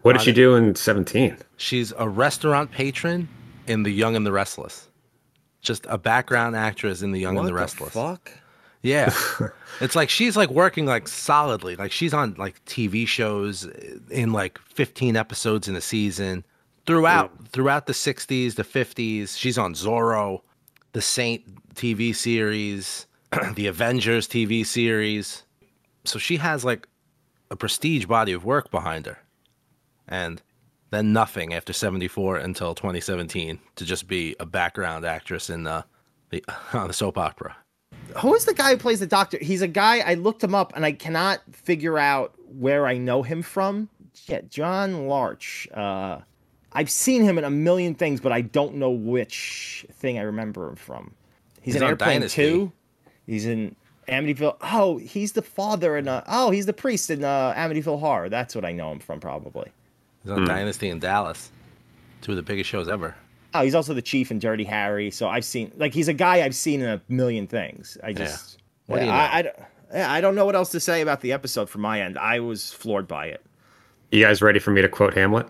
What 0.02 0.14
did 0.14 0.22
she 0.22 0.32
do 0.32 0.54
in 0.54 0.74
17? 0.74 1.36
She's 1.56 1.92
a 1.98 2.08
restaurant 2.08 2.70
patron 2.70 3.28
in 3.66 3.82
The 3.82 3.90
Young 3.90 4.16
and 4.16 4.26
the 4.26 4.32
Restless. 4.32 4.88
Just 5.60 5.86
a 5.88 5.98
background 5.98 6.56
actress 6.56 7.02
in 7.02 7.12
The 7.12 7.20
Young 7.20 7.34
What 7.34 7.42
and 7.42 7.48
the 7.48 7.54
Restless. 7.54 7.92
the 7.92 8.00
Restless. 8.00 8.18
fuck? 8.18 8.42
Yeah. 8.82 9.14
it's 9.80 9.94
like 9.94 10.10
she's 10.10 10.36
like 10.36 10.50
working 10.50 10.86
like 10.86 11.06
solidly. 11.08 11.76
Like 11.76 11.92
she's 11.92 12.12
on 12.12 12.34
like 12.36 12.64
TV 12.64 13.06
shows 13.06 13.64
in 14.10 14.32
like 14.32 14.58
15 14.58 15.16
episodes 15.16 15.68
in 15.68 15.76
a 15.76 15.80
season 15.80 16.44
throughout 16.86 17.48
throughout 17.48 17.86
the 17.86 17.92
60s, 17.92 18.56
the 18.56 18.64
50s. 18.64 19.38
She's 19.38 19.56
on 19.56 19.74
Zorro, 19.74 20.40
the 20.92 21.02
Saint 21.02 21.74
TV 21.74 22.14
series, 22.14 23.06
the 23.54 23.68
Avengers 23.68 24.26
TV 24.26 24.66
series. 24.66 25.44
So 26.04 26.18
she 26.18 26.38
has 26.38 26.64
like 26.64 26.88
a 27.50 27.56
prestige 27.56 28.06
body 28.06 28.32
of 28.32 28.44
work 28.44 28.70
behind 28.70 29.06
her. 29.06 29.18
And 30.08 30.42
then 30.90 31.12
nothing 31.12 31.54
after 31.54 31.72
74 31.72 32.36
until 32.38 32.74
2017 32.74 33.58
to 33.76 33.84
just 33.84 34.06
be 34.06 34.36
a 34.38 34.46
background 34.46 35.04
actress 35.04 35.50
in 35.50 35.64
the, 35.64 35.84
the 36.30 36.44
on 36.72 36.88
the 36.88 36.94
soap 36.94 37.18
opera. 37.18 37.56
Who 38.18 38.34
is 38.34 38.44
the 38.44 38.54
guy 38.54 38.70
who 38.70 38.76
plays 38.76 39.00
the 39.00 39.06
doctor? 39.06 39.38
He's 39.40 39.62
a 39.62 39.68
guy 39.68 40.00
I 40.00 40.14
looked 40.14 40.44
him 40.44 40.54
up 40.54 40.72
and 40.76 40.84
I 40.84 40.92
cannot 40.92 41.40
figure 41.50 41.98
out 41.98 42.34
where 42.46 42.86
I 42.86 42.98
know 42.98 43.22
him 43.22 43.42
from. 43.42 43.88
Yeah, 44.26 44.42
John 44.48 45.08
Larch. 45.08 45.66
Uh, 45.72 46.18
I've 46.74 46.90
seen 46.90 47.22
him 47.22 47.38
in 47.38 47.44
a 47.44 47.50
million 47.50 47.94
things, 47.94 48.20
but 48.20 48.32
I 48.32 48.42
don't 48.42 48.74
know 48.74 48.90
which 48.90 49.86
thing 49.92 50.18
I 50.18 50.22
remember 50.22 50.68
him 50.68 50.76
from. 50.76 51.14
He's, 51.62 51.74
He's 51.74 51.82
in 51.82 51.88
Airplane 51.88 52.20
Dynasty. 52.20 52.42
Two. 52.42 52.72
He's 53.26 53.46
in 53.46 53.76
Amityville. 54.08 54.56
Oh, 54.60 54.98
he's 54.98 55.32
the 55.32 55.42
father 55.42 55.96
in. 55.96 56.08
Uh, 56.08 56.24
oh, 56.26 56.50
he's 56.50 56.66
the 56.66 56.72
priest 56.72 57.10
in 57.10 57.24
uh, 57.24 57.54
Amityville 57.54 58.00
Horror. 58.00 58.28
That's 58.28 58.54
what 58.54 58.64
I 58.64 58.72
know 58.72 58.92
him 58.92 58.98
from, 58.98 59.20
probably. 59.20 59.70
He's 60.22 60.32
on 60.32 60.44
Dynasty 60.44 60.88
in 60.88 60.98
Dallas. 60.98 61.50
Two 62.20 62.32
of 62.32 62.36
the 62.36 62.42
biggest 62.42 62.70
shows 62.70 62.88
ever. 62.88 63.14
Oh, 63.54 63.62
he's 63.62 63.74
also 63.74 63.92
the 63.92 64.02
chief 64.02 64.30
in 64.30 64.38
Dirty 64.38 64.64
Harry. 64.64 65.10
So 65.10 65.28
I've 65.28 65.44
seen 65.44 65.72
like 65.76 65.92
he's 65.92 66.08
a 66.08 66.12
guy 66.14 66.42
I've 66.42 66.54
seen 66.54 66.80
in 66.80 66.88
a 66.88 67.00
million 67.08 67.46
things. 67.46 67.98
I 68.02 68.12
just 68.12 68.58
What 68.86 69.00
do 69.00 69.04
you 69.06 69.10
I, 69.10 69.14
know? 69.14 69.30
I, 69.32 69.42
don't- 69.42 69.56
I 69.94 70.20
don't 70.22 70.34
know 70.34 70.46
what 70.46 70.54
else 70.54 70.70
to 70.70 70.80
say 70.80 71.02
about 71.02 71.20
the 71.20 71.32
episode 71.32 71.68
from 71.68 71.82
my 71.82 72.00
end. 72.00 72.16
I 72.16 72.40
was 72.40 72.72
floored 72.72 73.06
by 73.06 73.26
it. 73.26 73.44
You 74.10 74.22
guys 74.24 74.40
ready 74.40 74.58
for 74.58 74.70
me 74.70 74.80
to 74.80 74.88
quote 74.88 75.12
Hamlet? 75.14 75.46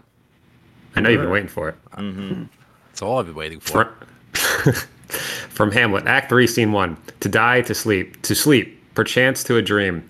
I 0.96 1.00
know 1.00 1.10
you've 1.10 1.20
been 1.20 1.30
waiting 1.30 1.48
for 1.48 1.68
it. 1.68 1.74
Mm-hmm. 1.92 2.44
That's 2.88 3.02
all 3.02 3.18
I've 3.20 3.26
been 3.26 3.34
waiting 3.36 3.60
for. 3.60 3.92
From, 4.32 4.72
from 5.48 5.70
Hamlet, 5.70 6.06
Act 6.06 6.28
Three, 6.28 6.46
Scene 6.48 6.72
One: 6.72 6.96
To 7.20 7.28
die, 7.28 7.60
to 7.62 7.74
sleep, 7.74 8.20
to 8.22 8.34
sleep, 8.34 8.94
perchance 8.94 9.44
to 9.44 9.56
a 9.56 9.62
dream. 9.62 10.06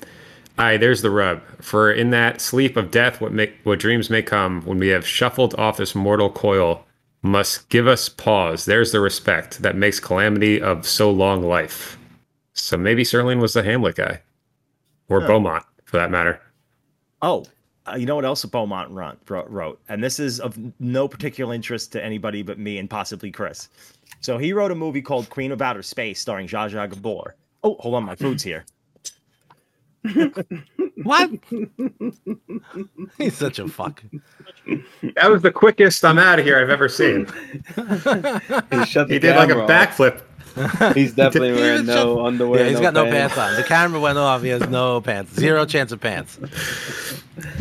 Aye, 0.59 0.77
there's 0.77 1.03
the 1.03 1.11
rub. 1.11 1.43
For 1.61 1.91
in 1.91 2.11
that 2.11 2.41
sleep 2.41 2.77
of 2.77 2.91
death, 2.91 3.21
what 3.21 3.33
make 3.33 3.55
what 3.65 3.79
dreams 3.79 4.11
may 4.11 4.23
come 4.23 4.63
when 4.63 4.79
we 4.79 4.89
have 4.89 5.07
shuffled 5.07 5.55
off 5.55 5.79
this 5.79 5.95
mortal 5.95 6.31
coil, 6.31 6.85
must 7.23 7.69
give 7.69 7.87
us 7.87 8.09
pause. 8.09 8.65
There's 8.65 8.93
the 8.93 9.01
respect 9.01 9.63
that 9.63 9.77
makes 9.77 10.01
calamity 10.01 10.61
of 10.61 10.87
so 10.87 11.11
long 11.11 11.43
life. 11.43 11.99
So 12.53 12.77
maybe 12.77 13.03
Serling 13.03 13.41
was 13.41 13.55
the 13.55 13.63
Hamlet 13.63 13.97
guy, 13.97 14.21
or. 15.09 15.21
Beaumont, 15.21 15.65
for 15.85 15.97
that 15.97 16.11
matter. 16.11 16.41
Oh, 17.23 17.45
uh, 17.87 17.97
you 17.97 18.07
know 18.07 18.17
what 18.17 18.25
else 18.25 18.45
Beaumont 18.45 18.91
run, 18.91 19.17
wrote, 19.29 19.49
wrote? 19.49 19.81
And 19.89 20.03
this 20.03 20.21
is 20.21 20.39
of 20.39 20.59
no 20.79 21.09
particular 21.09 21.55
interest 21.55 21.93
to 21.93 22.05
anybody 22.05 22.43
but 22.43 22.59
me 22.59 22.79
and 22.79 22.91
possibly 22.91 23.31
Chris. 23.31 23.69
So 24.21 24.39
he 24.39 24.53
wrote 24.53 24.71
a 24.71 24.75
movie 24.75 25.03
called 25.03 25.31
Queen 25.31 25.51
of 25.51 25.63
Outer 25.63 25.83
Space 25.83 26.21
starring 26.21 26.47
Zsa 26.47 26.71
Zsa 26.71 26.91
Gabor. 26.91 27.35
Oh, 27.65 27.77
hold 27.81 27.95
on, 27.95 28.05
my 28.05 28.15
food's 28.15 28.43
here. 28.43 28.65
what? 31.05 31.31
He's 33.19 33.37
such 33.37 33.59
a 33.59 33.69
fuck. 33.69 34.03
That 35.15 35.31
was 35.31 35.43
the 35.43 35.53
quickest 35.53 36.05
I'm 36.05 36.19
out 36.19 36.39
of 36.39 36.45
here 36.45 36.59
I've 36.61 36.71
ever 36.71 36.89
seen. 36.89 37.27
He 37.77 38.85
shut 38.87 39.09
the 39.09 39.15
He 39.15 39.19
did 39.19 39.37
like 39.37 39.51
a 39.51 39.63
off. 39.63 39.69
backflip. 39.69 40.23
He's 40.95 41.15
definitely 41.15 41.53
wearing 41.53 41.87
no 41.87 42.27
underwear. 42.27 42.63
Yeah, 42.65 42.71
he's 42.71 42.81
got 42.81 42.95
no 42.95 43.05
pants 43.05 43.39
on. 43.39 43.57
The 43.57 43.63
camera 43.63 44.01
went 44.01 44.19
off. 44.19 44.43
He 44.43 44.49
has 44.49 44.69
no 44.69 45.01
pants. 45.01 45.35
Zero 45.35 45.65
chance 45.65 45.93
of 45.93 46.01
pants. 46.01 46.37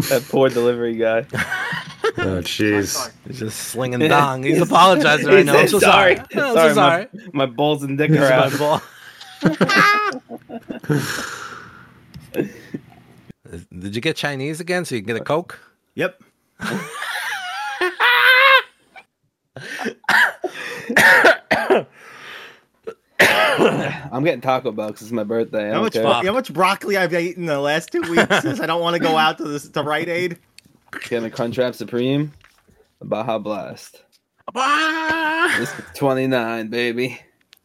That 0.10 0.26
poor 0.30 0.50
delivery 0.50 0.96
guy. 0.98 1.26
Oh, 2.18 2.42
jeez. 2.42 3.12
He's 3.28 3.40
just 3.40 3.58
slinging 3.58 4.00
dong. 4.00 4.44
He's 4.44 4.60
apologizing 4.60 5.28
right 5.28 5.38
He 5.40 5.44
now. 5.46 5.58
I'm 5.58 5.68
so 5.70 5.80
sorry. 5.80 6.20
I'm 6.20 6.26
so 6.34 6.54
sorry, 6.56 6.74
sorry. 6.74 7.08
My, 7.34 7.46
my 7.46 7.46
balls 7.46 7.84
and 7.84 7.98
dick 7.98 8.12
are 8.12 8.16
is 8.16 8.22
out. 8.22 8.52
my 8.52 8.58
ball. 8.58 8.82
Did 12.34 13.96
you 13.96 14.02
get 14.02 14.16
Chinese 14.16 14.60
again 14.60 14.86
so 14.86 14.96
you 14.96 15.02
can 15.02 15.08
get 15.08 15.18
a 15.22 15.24
Coke? 15.24 15.60
Yep. 15.96 16.22
I'm 23.20 24.24
getting 24.24 24.42
Taco 24.42 24.72
Bell 24.72 24.88
because 24.88 25.04
it's 25.04 25.12
my 25.12 25.24
birthday. 25.24 25.66
I 25.66 25.68
How 25.68 25.74
don't 25.76 25.84
much, 25.84 25.94
care. 25.94 26.04
bro- 26.04 26.14
how 26.14 26.34
much 26.34 26.54
broccoli 26.54 26.98
I've 26.98 27.14
eaten 27.14 27.44
in 27.44 27.48
the 27.48 27.60
last 27.60 27.92
two 27.92 28.02
weeks 28.02 28.42
since 28.42 28.60
I 28.60 28.66
don't 28.66 28.82
want 28.82 28.96
to 28.96 29.00
go 29.02 29.18
out 29.18 29.38
to 29.38 29.44
this 29.44 29.68
to 29.70 29.84
Rite 29.84 30.10
Aid. 30.10 30.38
Getting 31.08 31.32
a 31.32 31.34
Crunchwrap 31.34 31.76
Supreme. 31.76 32.34
Baja 33.02 33.38
Blast. 33.38 34.04
Ah! 34.56 35.56
This 35.58 35.70
is 35.74 35.86
29, 35.96 36.70
baby. 36.70 37.20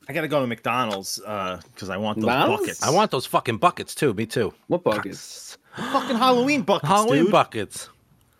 I 0.08 0.12
gotta 0.12 0.28
go 0.28 0.40
to 0.40 0.46
McDonald's 0.46 1.20
uh, 1.26 1.60
because 1.74 1.90
I 1.90 1.96
want 1.96 2.18
those 2.18 2.26
McDonald's? 2.26 2.60
buckets. 2.62 2.82
I 2.82 2.90
want 2.90 3.10
those 3.10 3.26
fucking 3.26 3.56
buckets 3.58 3.94
too. 3.94 4.14
Me 4.14 4.26
too. 4.26 4.54
What 4.68 4.84
buckets? 4.84 5.58
fucking 5.76 6.16
Halloween 6.16 6.62
buckets, 6.62 6.88
Halloween 6.88 7.24
dude. 7.24 7.32
buckets. 7.32 7.88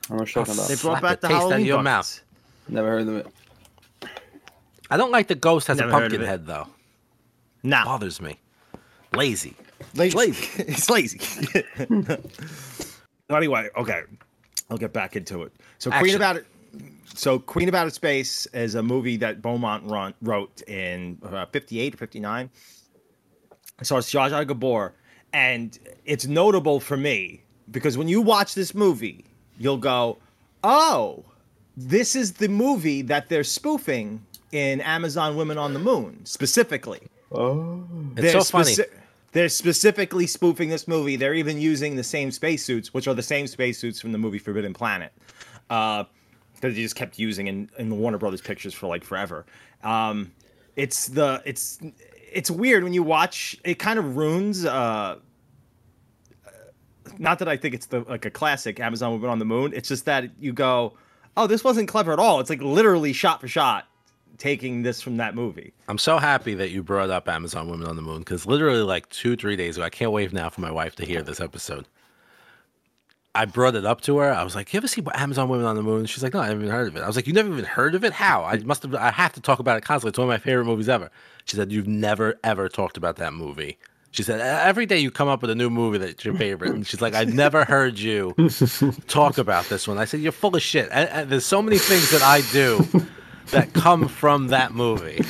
I'm 0.09 0.19
not 0.19 0.29
talking 0.29 0.55
about. 0.55 0.69
They 0.69 0.77
brought 0.77 1.01
Slap 1.01 1.03
back 1.03 1.21
the 1.21 1.29
the 1.29 1.35
taste 1.35 1.47
out 1.47 1.53
of 1.53 1.67
your 1.67 1.83
buckets. 1.83 2.23
Never 2.69 2.89
heard 2.89 3.09
of 3.09 3.17
it. 3.17 3.27
I 4.91 4.97
don't 4.97 5.11
like 5.11 5.27
the 5.27 5.35
ghost 5.35 5.67
has 5.67 5.79
Never 5.79 5.91
a 5.91 5.93
pumpkin 5.93 6.21
head 6.23 6.47
though. 6.47 6.69
Nah, 7.63 7.85
Bothers 7.85 8.21
me. 8.21 8.39
Lazy. 9.13 9.57
lazy. 9.95 10.17
lazy. 10.17 10.63
it's 10.63 10.89
lazy. 10.89 11.21
anyway, 13.31 13.69
okay, 13.77 14.03
I'll 14.71 14.77
get 14.79 14.93
back 14.93 15.17
into 15.17 15.43
it. 15.43 15.53
So 15.79 15.91
Queen 15.91 16.03
Action. 16.03 16.17
about 16.17 16.37
it. 16.37 16.47
So 17.15 17.39
Queen 17.39 17.69
of 17.69 17.75
Outer 17.75 17.91
Space 17.91 18.47
is 18.47 18.75
a 18.75 18.83
movie 18.83 19.17
that 19.19 19.41
Beaumont 19.41 19.85
run, 19.85 20.15
wrote 20.21 20.63
in 20.69 21.19
uh, 21.23 21.47
58 21.47 21.95
or 21.95 21.97
59. 21.97 22.51
So 23.83 23.97
it's 23.99 24.11
Zsa 24.13 24.31
Zsa 24.31 24.47
Gabor, 24.47 24.93
and 25.33 25.79
it's 26.05 26.27
notable 26.27 26.81
for 26.81 26.97
me 26.97 27.43
because 27.71 27.99
when 27.99 28.09
you 28.09 28.21
watch 28.23 28.55
this 28.55 28.75
movie, 28.75 29.25
you'll 29.59 29.77
go, 29.77 30.19
"Oh, 30.65 31.25
this 31.77 32.17
is 32.17 32.33
the 32.35 32.49
movie 32.49 33.03
that 33.03 33.29
they're 33.29 33.45
spoofing 33.45 34.25
in 34.53 34.81
Amazon 34.81 35.37
Women 35.37 35.59
on 35.59 35.75
the 35.75 35.79
Moon 35.79 36.25
specifically." 36.25 37.01
Oh. 37.33 37.85
It's 38.17 38.33
so 38.33 38.45
funny. 38.45 38.75
speci- 38.75 38.91
They're 39.33 39.49
specifically 39.51 40.27
spoofing 40.27 40.71
this 40.71 40.89
movie. 40.89 41.17
They're 41.17 41.35
even 41.35 41.61
using 41.61 41.97
the 41.97 42.05
same 42.05 42.31
spacesuits, 42.31 42.95
which 42.95 43.07
are 43.07 43.15
the 43.15 43.23
same 43.23 43.47
spacesuits 43.47 44.01
from 44.01 44.13
the 44.13 44.19
movie 44.19 44.39
Forbidden 44.39 44.73
Planet, 44.73 45.13
because 46.57 46.75
they 46.75 46.83
just 46.83 46.97
kept 46.97 47.19
using 47.19 47.47
in, 47.47 47.71
in 47.79 47.89
the 47.89 47.95
Warner 47.95 48.19
Brothers 48.19 48.41
pictures 48.41 48.75
for 48.75 48.87
like 48.89 49.05
forever. 49.05 49.47
Um, 49.83 50.33
it's 50.75 51.07
the 51.07 51.43
it's 51.45 51.79
it's 52.33 52.51
weird 52.51 52.83
when 52.85 52.93
you 52.93 53.03
watch. 53.03 53.57
It 53.65 53.79
kind 53.79 53.99
of 53.99 54.17
ruins. 54.17 54.65
Uh, 54.65 55.19
not 57.19 57.39
that 57.39 57.49
I 57.49 57.57
think 57.57 57.75
it's 57.75 57.87
the 57.87 58.01
like 58.01 58.25
a 58.25 58.31
classic 58.31 58.81
Amazon 58.81 59.13
Woman 59.13 59.31
on 59.31 59.39
the 59.39 59.45
Moon. 59.45 59.73
It's 59.75 59.89
just 59.89 60.05
that 60.07 60.31
you 60.39 60.53
go, 60.53 60.95
oh, 61.37 61.47
this 61.47 61.65
wasn't 61.65 61.89
clever 61.89 62.13
at 62.13 62.19
all. 62.19 62.41
It's 62.41 62.51
like 62.51 62.63
literally 62.63 63.13
shot 63.13 63.41
for 63.41 63.49
shot 63.49 63.87
taking 64.39 64.83
this 64.83 65.01
from 65.01 65.17
that 65.17 65.35
movie. 65.35 65.73
I'm 65.89 65.99
so 65.99 66.19
happy 66.19 66.55
that 66.55 66.71
you 66.71 66.83
brought 66.83 67.11
up 67.11 67.29
Amazon 67.29 67.71
Women 67.71 67.87
on 67.87 67.97
the 67.97 68.03
Moon 68.03 68.19
because 68.19 68.47
literally 68.47 68.83
like 68.83 69.09
two, 69.09 69.37
three 69.37 69.57
days 69.57 69.77
ago, 69.77 69.87
I 69.87 69.91
can't 69.91 70.13
wait 70.13 70.33
now 70.33 70.51
for 70.51 70.61
my 70.61 70.71
wife 70.71 70.95
to 70.97 71.07
hear 71.07 71.23
this 71.23 71.41
episode. 71.41 71.87
I 73.37 73.45
brought 73.45 73.75
it 73.75 73.85
up 73.85 74.01
to 74.03 74.19
her. 74.19 74.33
I 74.33 74.43
was 74.43 74.55
like, 74.55 74.73
"You 74.73 74.79
ever 74.79 74.89
see 74.89 75.03
Amazon 75.15 75.49
Women 75.49 75.67
on 75.67 75.77
the 75.77 75.83
Moon?" 75.83 76.07
She's 76.07 76.23
like, 76.23 76.35
"No, 76.35 76.41
I 76.41 76.47
haven't 76.47 76.63
even 76.63 76.73
heard 76.75 76.89
of 76.89 76.97
it." 76.97 77.03
I 77.03 77.07
was 77.07 77.17
like, 77.17 77.27
"You 77.27 77.33
never 77.33 77.49
even 77.53 77.65
heard 77.65 77.95
of 77.95 78.03
it? 78.05 78.13
How? 78.13 78.45
I 78.45 78.59
must 78.59 78.83
have. 78.83 78.95
I 78.95 79.11
have 79.11 79.33
to 79.35 79.41
talk 79.41 79.59
about 79.59 79.77
it 79.77 79.83
constantly. 79.85 80.11
It's 80.11 80.19
one 80.19 80.27
of 80.29 80.33
my 80.33 80.39
favorite 80.39 80.65
movies 80.65 80.89
ever." 80.89 81.11
She 81.45 81.57
said, 81.57 81.71
"You've 81.71 81.87
never 81.87 82.39
ever 82.43 82.69
talked 82.69 82.97
about 82.97 83.17
that 83.17 83.33
movie." 83.35 83.79
She 84.13 84.23
said, 84.23 84.41
"E- 84.41 84.69
"Every 84.69 84.87
day 84.87 84.99
you 84.99 85.11
come 85.11 85.29
up 85.29 85.43
with 85.43 85.51
a 85.51 85.55
new 85.55 85.69
movie 85.71 85.99
that's 85.99 86.25
your 86.25 86.35
favorite." 86.35 86.73
And 86.73 86.87
she's 86.87 87.01
like, 87.03 87.15
"I've 87.15 87.35
never 87.35 87.65
heard 87.65 87.99
you 87.99 88.35
talk 89.09 89.39
about 89.39 89.69
this 89.69 89.87
one." 89.87 89.99
I 89.99 90.07
said, 90.07 90.21
"You're 90.21 90.33
full 90.33 90.57
of 90.57 90.63
shit." 90.63 90.89
There's 90.91 91.45
so 91.45 91.61
many 91.61 91.79
things 91.79 92.11
that 92.13 92.23
I 92.23 92.41
do 92.53 92.87
that 93.51 93.73
come 93.75 94.09
from 94.09 94.49
that 94.49 94.73
movie. 94.75 95.23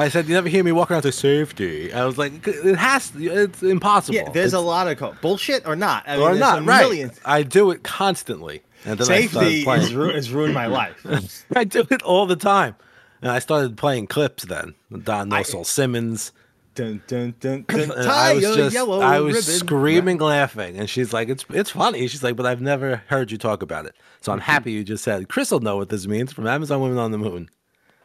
I 0.00 0.08
said, 0.08 0.28
"You 0.28 0.34
never 0.34 0.48
hear 0.48 0.64
me 0.64 0.72
walk 0.72 0.90
around 0.90 1.02
to 1.02 1.12
safety." 1.12 1.92
I 1.92 2.04
was 2.04 2.16
like, 2.18 2.46
"It 2.46 2.76
has. 2.76 3.12
It's 3.16 3.62
impossible." 3.62 4.14
Yeah, 4.16 4.28
there's 4.30 4.54
a 4.54 4.60
lot 4.60 4.88
of 4.88 4.98
co- 4.98 5.14
bullshit 5.20 5.66
or 5.66 5.76
not. 5.76 6.04
I 6.08 6.16
mean, 6.16 6.26
or 6.26 6.34
not 6.34 6.64
right. 6.64 6.82
million- 6.82 7.10
I 7.24 7.42
do 7.42 7.70
it 7.70 7.82
constantly. 7.82 8.62
And 8.86 8.98
then 8.98 9.06
Safety 9.06 9.62
has, 9.64 9.92
ru- 9.94 10.14
has 10.14 10.30
ruined 10.30 10.54
my 10.54 10.64
life. 10.66 11.44
I 11.54 11.64
do 11.64 11.86
it 11.90 12.02
all 12.02 12.24
the 12.26 12.34
time. 12.36 12.76
And 13.20 13.30
I 13.30 13.38
started 13.38 13.76
playing 13.76 14.06
clips 14.06 14.44
then. 14.44 14.74
Don 15.02 15.28
No 15.28 15.42
Soul 15.42 15.64
Simmons. 15.64 16.32
Dun, 16.74 17.02
dun, 17.06 17.34
dun, 17.40 17.66
I 17.68 18.32
was 18.32 18.42
just 18.56 18.76
I 18.76 19.20
was 19.20 19.34
ribbon. 19.34 19.42
screaming 19.66 20.18
laughing. 20.18 20.78
And 20.78 20.88
she's 20.88 21.12
like, 21.12 21.28
It's 21.28 21.44
it's 21.50 21.68
funny. 21.70 22.06
She's 22.06 22.22
like, 22.22 22.36
but 22.36 22.46
I've 22.46 22.62
never 22.62 23.02
heard 23.08 23.30
you 23.30 23.36
talk 23.36 23.60
about 23.62 23.84
it. 23.84 23.94
So 24.22 24.32
I'm 24.32 24.40
happy 24.40 24.72
you 24.72 24.82
just 24.82 25.04
said 25.04 25.28
Chris 25.28 25.50
will 25.50 25.60
know 25.60 25.76
what 25.76 25.90
this 25.90 26.06
means 26.06 26.32
from 26.32 26.46
Amazon 26.46 26.80
Women 26.80 26.96
on 26.96 27.10
the 27.10 27.18
Moon. 27.18 27.50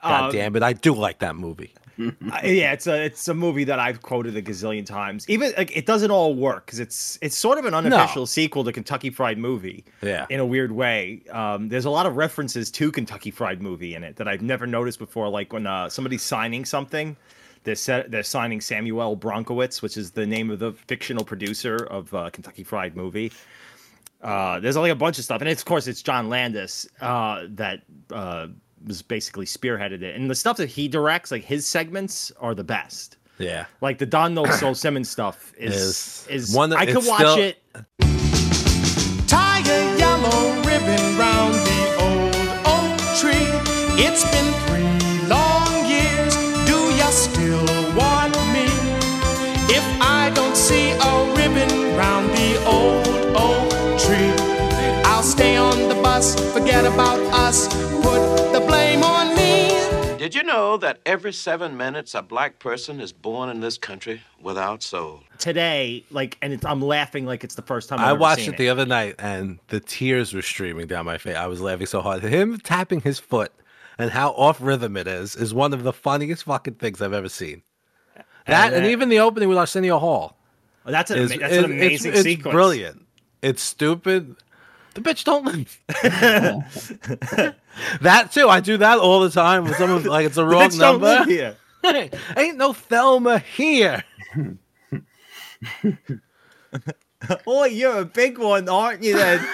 God 0.03 0.29
Uh, 0.29 0.31
damn 0.31 0.55
it. 0.57 0.63
I 0.63 0.73
do 0.73 0.93
like 0.93 1.19
that 1.19 1.37
movie. 1.37 1.73
Yeah, 2.43 2.73
it's 2.73 2.87
a 2.87 3.03
it's 3.03 3.27
a 3.27 3.33
movie 3.33 3.63
that 3.65 3.79
I've 3.79 4.01
quoted 4.01 4.35
a 4.35 4.41
gazillion 4.41 4.85
times. 4.85 5.25
Even 5.29 5.53
like 5.57 5.75
it 5.75 5.85
doesn't 5.85 6.11
all 6.11 6.35
work 6.35 6.65
because 6.65 6.79
it's 6.79 7.17
it's 7.21 7.37
sort 7.37 7.57
of 7.57 7.65
an 7.65 7.73
unofficial 7.73 8.25
sequel 8.25 8.63
to 8.63 8.71
Kentucky 8.71 9.09
Fried 9.09 9.37
Movie. 9.37 9.85
Yeah. 10.01 10.25
in 10.29 10.39
a 10.39 10.45
weird 10.45 10.71
way. 10.71 11.21
Um, 11.31 11.69
there's 11.69 11.85
a 11.85 11.89
lot 11.89 12.05
of 12.05 12.17
references 12.17 12.69
to 12.71 12.91
Kentucky 12.91 13.31
Fried 13.31 13.61
Movie 13.61 13.95
in 13.95 14.03
it 14.03 14.15
that 14.17 14.27
I've 14.27 14.41
never 14.41 14.67
noticed 14.67 14.99
before. 14.99 15.29
Like 15.29 15.53
when 15.53 15.65
uh, 15.67 15.89
somebody's 15.89 16.21
signing 16.23 16.65
something, 16.65 17.15
they're 17.63 17.75
set, 17.75 18.11
they're 18.11 18.23
signing 18.23 18.61
Samuel 18.61 19.17
Bronkowitz, 19.17 19.81
which 19.81 19.97
is 19.97 20.11
the 20.11 20.25
name 20.25 20.51
of 20.51 20.59
the 20.59 20.73
fictional 20.73 21.25
producer 21.25 21.75
of 21.75 22.13
uh, 22.13 22.29
Kentucky 22.29 22.63
Fried 22.63 22.95
Movie. 22.95 23.31
Uh, 24.21 24.59
there's 24.59 24.77
like 24.77 24.91
a 24.91 24.95
bunch 24.95 25.19
of 25.19 25.23
stuff, 25.23 25.41
and 25.41 25.49
it's, 25.49 25.61
of 25.61 25.65
course 25.65 25.87
it's 25.87 26.01
John 26.01 26.29
Landis 26.29 26.87
uh, 27.01 27.45
that 27.49 27.81
uh, 28.11 28.47
was 28.85 29.01
basically 29.01 29.45
spearheaded 29.45 30.01
it. 30.01 30.15
And 30.15 30.29
the 30.29 30.35
stuff 30.35 30.57
that 30.57 30.69
he 30.69 30.87
directs, 30.87 31.31
like 31.31 31.43
his 31.43 31.67
segments, 31.67 32.31
are 32.39 32.53
the 32.55 32.63
best. 32.63 33.17
Yeah. 33.37 33.65
Like 33.81 33.97
the 33.97 34.05
Don 34.05 34.33
No 34.33 34.45
Soul 34.45 34.75
Simmons 34.83 35.09
stuff 35.09 35.53
is 35.57 35.75
Is 35.75 36.27
is 36.49 36.55
one 36.55 36.69
that- 36.69 36.79
I 36.79 36.85
could 36.85 37.05
watch 37.05 37.19
still- 37.21 37.39
it. 37.39 37.57
Tie 39.27 39.59
a 39.65 39.97
yellow 39.97 40.51
ribbon 40.63 41.17
round 41.17 41.53
the 41.69 41.81
old 42.05 42.35
oak 42.65 42.99
tree. 43.19 43.47
It's 43.97 44.23
been 44.31 44.49
three 44.67 45.27
long 45.27 45.85
years. 45.89 46.35
Do 46.69 46.77
ya 46.95 47.09
still 47.09 47.65
want 47.95 48.33
me? 48.53 48.65
If 49.77 49.83
I 50.01 50.31
don't 50.35 50.55
see 50.55 50.91
a 50.91 51.11
ribbon 51.35 51.97
round 51.97 52.29
the 52.29 52.63
old 52.65 53.07
oak 53.35 53.69
tree, 53.99 54.31
I'll 55.05 55.23
stay 55.23 55.57
on 55.57 55.89
the 55.89 55.95
bus, 55.95 56.35
forget 56.53 56.85
about 56.85 57.19
us, 57.33 57.67
Did 60.25 60.33
you 60.33 60.41
know 60.41 60.75
that 60.77 61.01
every 61.05 61.31
seven 61.31 61.77
minutes 61.77 62.15
a 62.15 62.23
black 62.23 62.57
person 62.57 62.99
is 62.99 63.11
born 63.11 63.47
in 63.47 63.59
this 63.59 63.77
country 63.77 64.23
without 64.41 64.81
soul? 64.81 65.21
today, 65.37 66.03
like, 66.09 66.35
and 66.41 66.51
it's, 66.51 66.65
I'm 66.65 66.81
laughing 66.81 67.27
like 67.27 67.43
it's 67.43 67.53
the 67.53 67.61
first 67.61 67.89
time 67.89 67.99
I've 67.99 68.07
I 68.07 68.09
ever 68.09 68.19
watched 68.19 68.41
seen 68.45 68.53
it 68.55 68.57
the 68.57 68.69
other 68.69 68.87
night 68.87 69.13
and 69.19 69.59
the 69.67 69.79
tears 69.79 70.33
were 70.33 70.41
streaming 70.41 70.87
down 70.87 71.05
my 71.05 71.19
face. 71.19 71.35
I 71.35 71.45
was 71.45 71.61
laughing 71.61 71.85
so 71.85 72.01
hard. 72.01 72.23
Him 72.23 72.57
tapping 72.57 73.01
his 73.01 73.19
foot 73.19 73.51
and 73.99 74.09
how 74.09 74.31
off 74.31 74.57
rhythm 74.59 74.97
it 74.97 75.07
is 75.07 75.35
is 75.35 75.53
one 75.53 75.73
of 75.73 75.83
the 75.83 75.93
funniest 75.93 76.45
fucking 76.45 76.73
things 76.75 77.03
I've 77.03 77.13
ever 77.13 77.29
seen. 77.29 77.61
That 78.47 78.73
and, 78.73 78.83
that- 78.83 78.89
even 78.89 79.09
the 79.09 79.19
opening 79.19 79.47
with 79.47 79.59
Arsenio 79.59 79.99
Hall. 79.99 80.39
Oh, 80.87 80.91
that's 80.91 81.11
an, 81.11 81.19
is- 81.19 81.33
ama- 81.33 81.39
that's 81.39 81.55
an 81.55 81.65
amazing 81.65 82.13
it's, 82.15 82.25
it's 82.25 82.41
brilliant. 82.41 83.05
It's 83.43 83.61
stupid. 83.61 84.37
The 84.95 85.01
bitch 85.01 85.25
don't 85.25 85.45
leave. 85.45 85.77
that 88.01 88.31
too. 88.31 88.47
I 88.47 88.61
do 88.61 88.77
that 88.77 88.97
all 88.97 89.19
the 89.19 89.29
time 89.29 89.65
with 89.65 89.75
someone 89.75 90.03
like 90.05 90.25
it's 90.25 90.37
a 90.37 90.45
wrong 90.45 90.75
number. 90.77 91.25
here. 91.25 91.57
Ain't 92.35 92.57
no 92.57 92.73
Thelma 92.73 93.39
here. 93.39 94.03
Oh, 97.45 97.65
you're 97.65 97.99
a 97.99 98.05
big 98.05 98.37
one, 98.37 98.69
aren't 98.69 99.03
you? 99.03 99.17
Then 99.17 99.45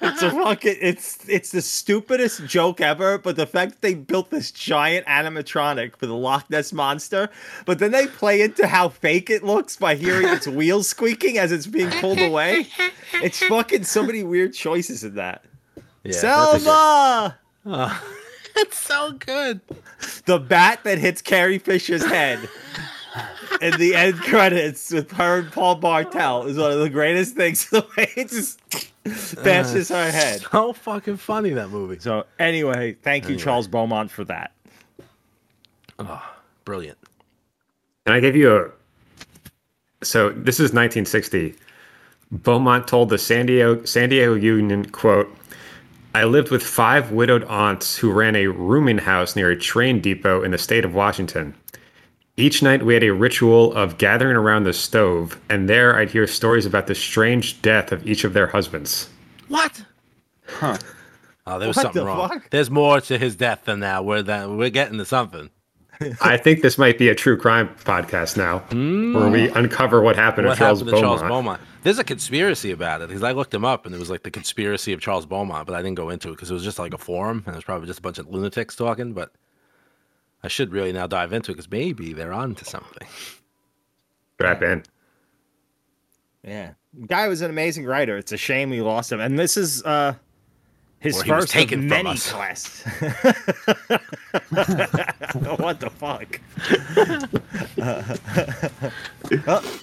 it's 0.00 0.22
a 0.22 0.30
fucking 0.30 0.76
it's 0.80 1.28
it's 1.28 1.50
the 1.52 1.62
stupidest 1.62 2.44
joke 2.46 2.80
ever. 2.80 3.18
But 3.18 3.36
the 3.36 3.46
fact 3.46 3.72
that 3.72 3.80
they 3.80 3.94
built 3.94 4.30
this 4.30 4.50
giant 4.50 5.06
animatronic 5.06 5.96
for 5.96 6.06
the 6.06 6.14
Loch 6.14 6.48
Ness 6.50 6.72
monster, 6.72 7.28
but 7.66 7.78
then 7.78 7.90
they 7.90 8.06
play 8.06 8.42
into 8.42 8.66
how 8.66 8.88
fake 8.88 9.30
it 9.30 9.42
looks 9.42 9.76
by 9.76 9.94
hearing 9.94 10.28
its 10.28 10.46
wheels 10.48 10.88
squeaking 10.88 11.38
as 11.38 11.52
it's 11.52 11.66
being 11.66 11.90
pulled 11.90 12.20
away. 12.20 12.66
It's 13.14 13.42
fucking 13.44 13.84
so 13.84 14.02
many 14.04 14.22
weird 14.22 14.54
choices 14.54 15.04
in 15.04 15.14
that. 15.16 15.44
Yeah, 16.04 16.12
that's 16.20 16.20
Selma, 16.20 17.38
Oh, 17.66 18.02
it's 18.56 18.78
so 18.78 19.12
good. 19.12 19.60
the 20.26 20.38
bat 20.38 20.80
that 20.84 20.98
hits 20.98 21.20
Carrie 21.20 21.58
Fisher's 21.58 22.04
head. 22.04 22.48
in 23.60 23.76
the 23.78 23.94
end 23.94 24.14
credits 24.20 24.92
with 24.92 25.10
her 25.12 25.40
and 25.40 25.50
Paul 25.52 25.74
Bartel 25.76 26.44
is 26.46 26.56
one 26.56 26.70
of 26.70 26.78
the 26.78 26.88
greatest 26.90 27.34
things. 27.34 27.68
The 27.70 27.84
way 27.96 28.10
it 28.16 28.28
just 28.30 28.60
bashes 29.44 29.88
her 29.88 30.10
head. 30.10 30.40
So 30.40 30.72
fucking 30.72 31.16
funny 31.16 31.50
that 31.50 31.70
movie. 31.70 31.98
So 31.98 32.26
anyway, 32.38 32.96
thank 33.02 33.24
you, 33.24 33.30
Anyway. 33.30 33.42
Charles 33.42 33.68
Beaumont, 33.68 34.10
for 34.10 34.24
that. 34.24 34.52
Oh, 35.98 36.22
brilliant. 36.64 36.98
Can 38.06 38.14
I 38.14 38.20
give 38.20 38.36
you 38.36 38.56
a? 38.56 38.70
So 40.02 40.30
this 40.30 40.56
is 40.56 40.72
1960. 40.72 41.54
Beaumont 42.30 42.86
told 42.86 43.08
the 43.08 43.18
San 43.18 43.46
Diego 43.46 43.84
San 43.84 44.08
Diego 44.10 44.34
Union, 44.34 44.84
"quote 44.90 45.34
I 46.14 46.24
lived 46.24 46.50
with 46.50 46.62
five 46.62 47.12
widowed 47.12 47.44
aunts 47.44 47.96
who 47.96 48.10
ran 48.10 48.34
a 48.34 48.46
rooming 48.46 48.98
house 48.98 49.36
near 49.36 49.50
a 49.50 49.56
train 49.56 50.00
depot 50.00 50.42
in 50.42 50.50
the 50.52 50.58
state 50.58 50.84
of 50.84 50.94
Washington. 50.94 51.54
Each 52.38 52.62
night 52.62 52.84
we 52.84 52.94
had 52.94 53.02
a 53.02 53.12
ritual 53.12 53.74
of 53.74 53.98
gathering 53.98 54.36
around 54.36 54.62
the 54.62 54.72
stove, 54.72 55.40
and 55.50 55.68
there 55.68 55.96
I'd 55.96 56.12
hear 56.12 56.24
stories 56.28 56.66
about 56.66 56.86
the 56.86 56.94
strange 56.94 57.60
death 57.62 57.90
of 57.90 58.06
each 58.06 58.22
of 58.22 58.32
their 58.32 58.46
husbands. 58.46 59.08
What? 59.48 59.82
Huh. 60.46 60.78
Oh, 61.48 61.58
there 61.58 61.66
was 61.66 61.76
What 61.76 61.82
something 61.82 62.00
the 62.04 62.06
wrong. 62.06 62.28
fuck? 62.28 62.50
There's 62.50 62.70
more 62.70 63.00
to 63.00 63.18
his 63.18 63.34
death 63.34 63.64
than 63.64 63.80
that. 63.80 64.04
We're 64.04 64.22
that 64.22 64.50
we're 64.50 64.70
getting 64.70 64.98
to 64.98 65.04
something. 65.04 65.50
I 66.20 66.36
think 66.36 66.62
this 66.62 66.78
might 66.78 66.96
be 66.96 67.08
a 67.08 67.14
true 67.16 67.36
crime 67.36 67.70
podcast 67.82 68.36
now, 68.36 68.60
hmm. 68.60 69.14
where 69.14 69.28
we 69.28 69.48
uncover 69.48 70.00
what 70.00 70.14
happened 70.14 70.46
what 70.46 70.54
to 70.54 70.58
Charles 70.60 70.78
happened 70.78 70.96
to 70.96 71.00
Beaumont. 71.02 71.18
Charles 71.20 71.30
Beaumont? 71.32 71.60
There's 71.82 71.98
a 71.98 72.04
conspiracy 72.04 72.70
about 72.70 73.02
it 73.02 73.08
because 73.08 73.24
I 73.24 73.32
looked 73.32 73.52
him 73.52 73.64
up 73.64 73.84
and 73.84 73.92
it 73.92 73.98
was 73.98 74.10
like 74.10 74.22
the 74.22 74.30
conspiracy 74.30 74.92
of 74.92 75.00
Charles 75.00 75.26
Beaumont, 75.26 75.66
but 75.66 75.74
I 75.74 75.82
didn't 75.82 75.96
go 75.96 76.10
into 76.10 76.28
it 76.28 76.32
because 76.32 76.52
it 76.52 76.54
was 76.54 76.62
just 76.62 76.78
like 76.78 76.94
a 76.94 76.98
forum 76.98 77.42
and 77.46 77.56
it 77.56 77.58
was 77.58 77.64
probably 77.64 77.88
just 77.88 77.98
a 77.98 78.02
bunch 78.02 78.18
of 78.20 78.28
lunatics 78.28 78.76
talking. 78.76 79.12
But 79.12 79.32
I 80.42 80.48
should 80.48 80.72
really 80.72 80.92
now 80.92 81.06
dive 81.06 81.32
into 81.32 81.50
it 81.50 81.54
because 81.54 81.70
maybe 81.70 82.12
they're 82.12 82.32
onto 82.32 82.64
something. 82.64 83.08
Strap 84.34 84.62
in. 84.62 84.82
Yeah, 86.44 86.72
guy 87.06 87.28
was 87.28 87.42
an 87.42 87.50
amazing 87.50 87.84
writer. 87.84 88.16
It's 88.16 88.32
a 88.32 88.36
shame 88.36 88.70
we 88.70 88.80
lost 88.80 89.10
him. 89.10 89.20
And 89.20 89.38
this 89.38 89.56
is 89.56 89.82
uh 89.84 90.14
his 91.00 91.20
Or 91.20 91.24
he 91.24 91.30
was 91.32 91.44
first 91.44 91.52
taken 91.52 91.80
of 91.80 91.84
from 91.84 91.88
many 91.88 92.10
us. 92.10 92.30
class. 92.30 92.82
what 95.58 95.80
the 95.80 95.90
fuck? 95.90 96.40
oh, 99.46 99.80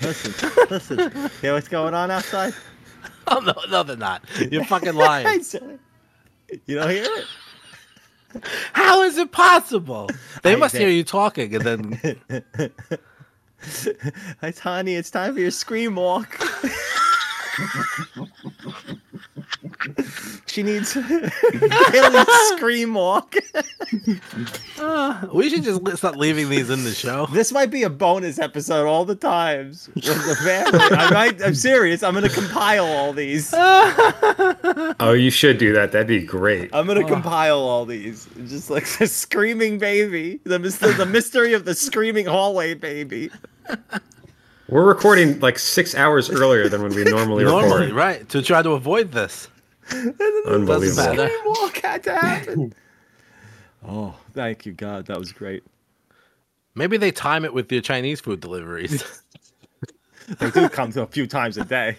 listen, 0.00 0.50
listen. 0.70 1.30
Hear 1.40 1.54
what's 1.54 1.68
going 1.68 1.94
on 1.94 2.10
outside? 2.10 2.54
Oh 3.28 3.40
no, 3.40 3.54
no, 3.70 3.82
they're 3.82 3.96
not. 3.96 4.22
You're 4.50 4.64
fucking 4.64 4.94
lying. 4.94 5.26
I 5.26 5.38
said 5.40 5.78
it. 6.48 6.60
you 6.66 6.76
don't 6.76 6.90
hear 6.90 7.04
it? 7.04 7.24
How 8.72 9.02
is 9.02 9.18
it 9.18 9.32
possible? 9.32 10.08
They 10.42 10.52
I- 10.54 10.56
must 10.56 10.72
they- 10.74 10.80
hear 10.80 10.88
you 10.88 11.04
talking 11.04 11.54
and 11.54 11.64
then 11.64 12.20
Hi, 14.40 14.50
Tony. 14.52 14.94
It's 14.94 15.10
time 15.10 15.34
for 15.34 15.40
your 15.40 15.50
scream 15.50 15.96
walk. 15.96 16.38
she 20.46 20.62
needs 20.62 20.92
Haley's 20.92 22.26
scream 22.54 22.94
walk. 22.94 23.34
Uh, 24.78 25.26
we 25.34 25.48
should 25.48 25.62
just 25.62 25.82
li- 25.82 25.96
start 25.96 26.16
leaving 26.16 26.48
these 26.48 26.70
in 26.70 26.84
the 26.84 26.92
show. 26.92 27.26
This 27.26 27.52
might 27.52 27.70
be 27.70 27.82
a 27.82 27.90
bonus 27.90 28.38
episode 28.38 28.86
all 28.86 29.04
the 29.04 29.14
times 29.14 29.88
with 29.94 30.04
the 30.04 30.36
family. 30.44 30.78
I 30.80 31.10
might, 31.10 31.42
I'm 31.42 31.54
serious. 31.54 32.02
I'm 32.02 32.14
going 32.14 32.28
to 32.28 32.34
compile 32.34 32.84
all 32.86 33.12
these. 33.12 33.54
Oh, 34.98 35.12
you 35.12 35.30
should 35.30 35.58
do 35.58 35.72
that. 35.74 35.92
That'd 35.92 36.06
be 36.06 36.24
great. 36.24 36.70
I'm 36.72 36.86
going 36.86 37.00
to 37.00 37.06
compile 37.12 37.58
all 37.58 37.84
these. 37.84 38.26
Just 38.46 38.70
like 38.70 38.86
the 38.98 39.06
screaming 39.06 39.78
baby, 39.78 40.40
the, 40.44 40.58
mystery, 40.58 40.92
the 40.92 41.06
mystery 41.06 41.52
of 41.52 41.64
the 41.64 41.74
screaming 41.74 42.26
hallway 42.26 42.74
baby. 42.74 43.30
We're 44.68 44.84
recording 44.84 45.38
like 45.40 45.58
six 45.58 45.94
hours 45.94 46.28
earlier 46.28 46.68
than 46.68 46.82
when 46.82 46.94
we 46.94 47.04
normally, 47.04 47.44
Normally, 47.52 47.82
record. 47.86 47.94
right? 47.94 48.28
To 48.30 48.42
try 48.42 48.62
to 48.62 48.70
avoid 48.70 49.12
this. 49.12 49.48
Unbelievable. 50.46 51.28
walk 51.46 51.78
had 51.78 52.02
to 52.04 52.16
happen. 52.16 52.74
Oh, 53.88 54.16
thank 54.34 54.66
you, 54.66 54.72
God. 54.72 55.06
That 55.06 55.16
was 55.16 55.30
great. 55.30 55.62
Maybe 56.74 56.96
they 56.96 57.12
time 57.12 57.44
it 57.44 57.54
with 57.54 57.68
the 57.68 57.80
Chinese 57.80 58.20
food 58.20 58.40
deliveries. 58.40 59.04
They 60.40 60.50
do 60.50 60.68
come 60.68 60.90
to 60.90 61.02
a 61.02 61.06
few 61.06 61.28
times 61.28 61.56
a 61.56 61.64
day. 61.64 61.96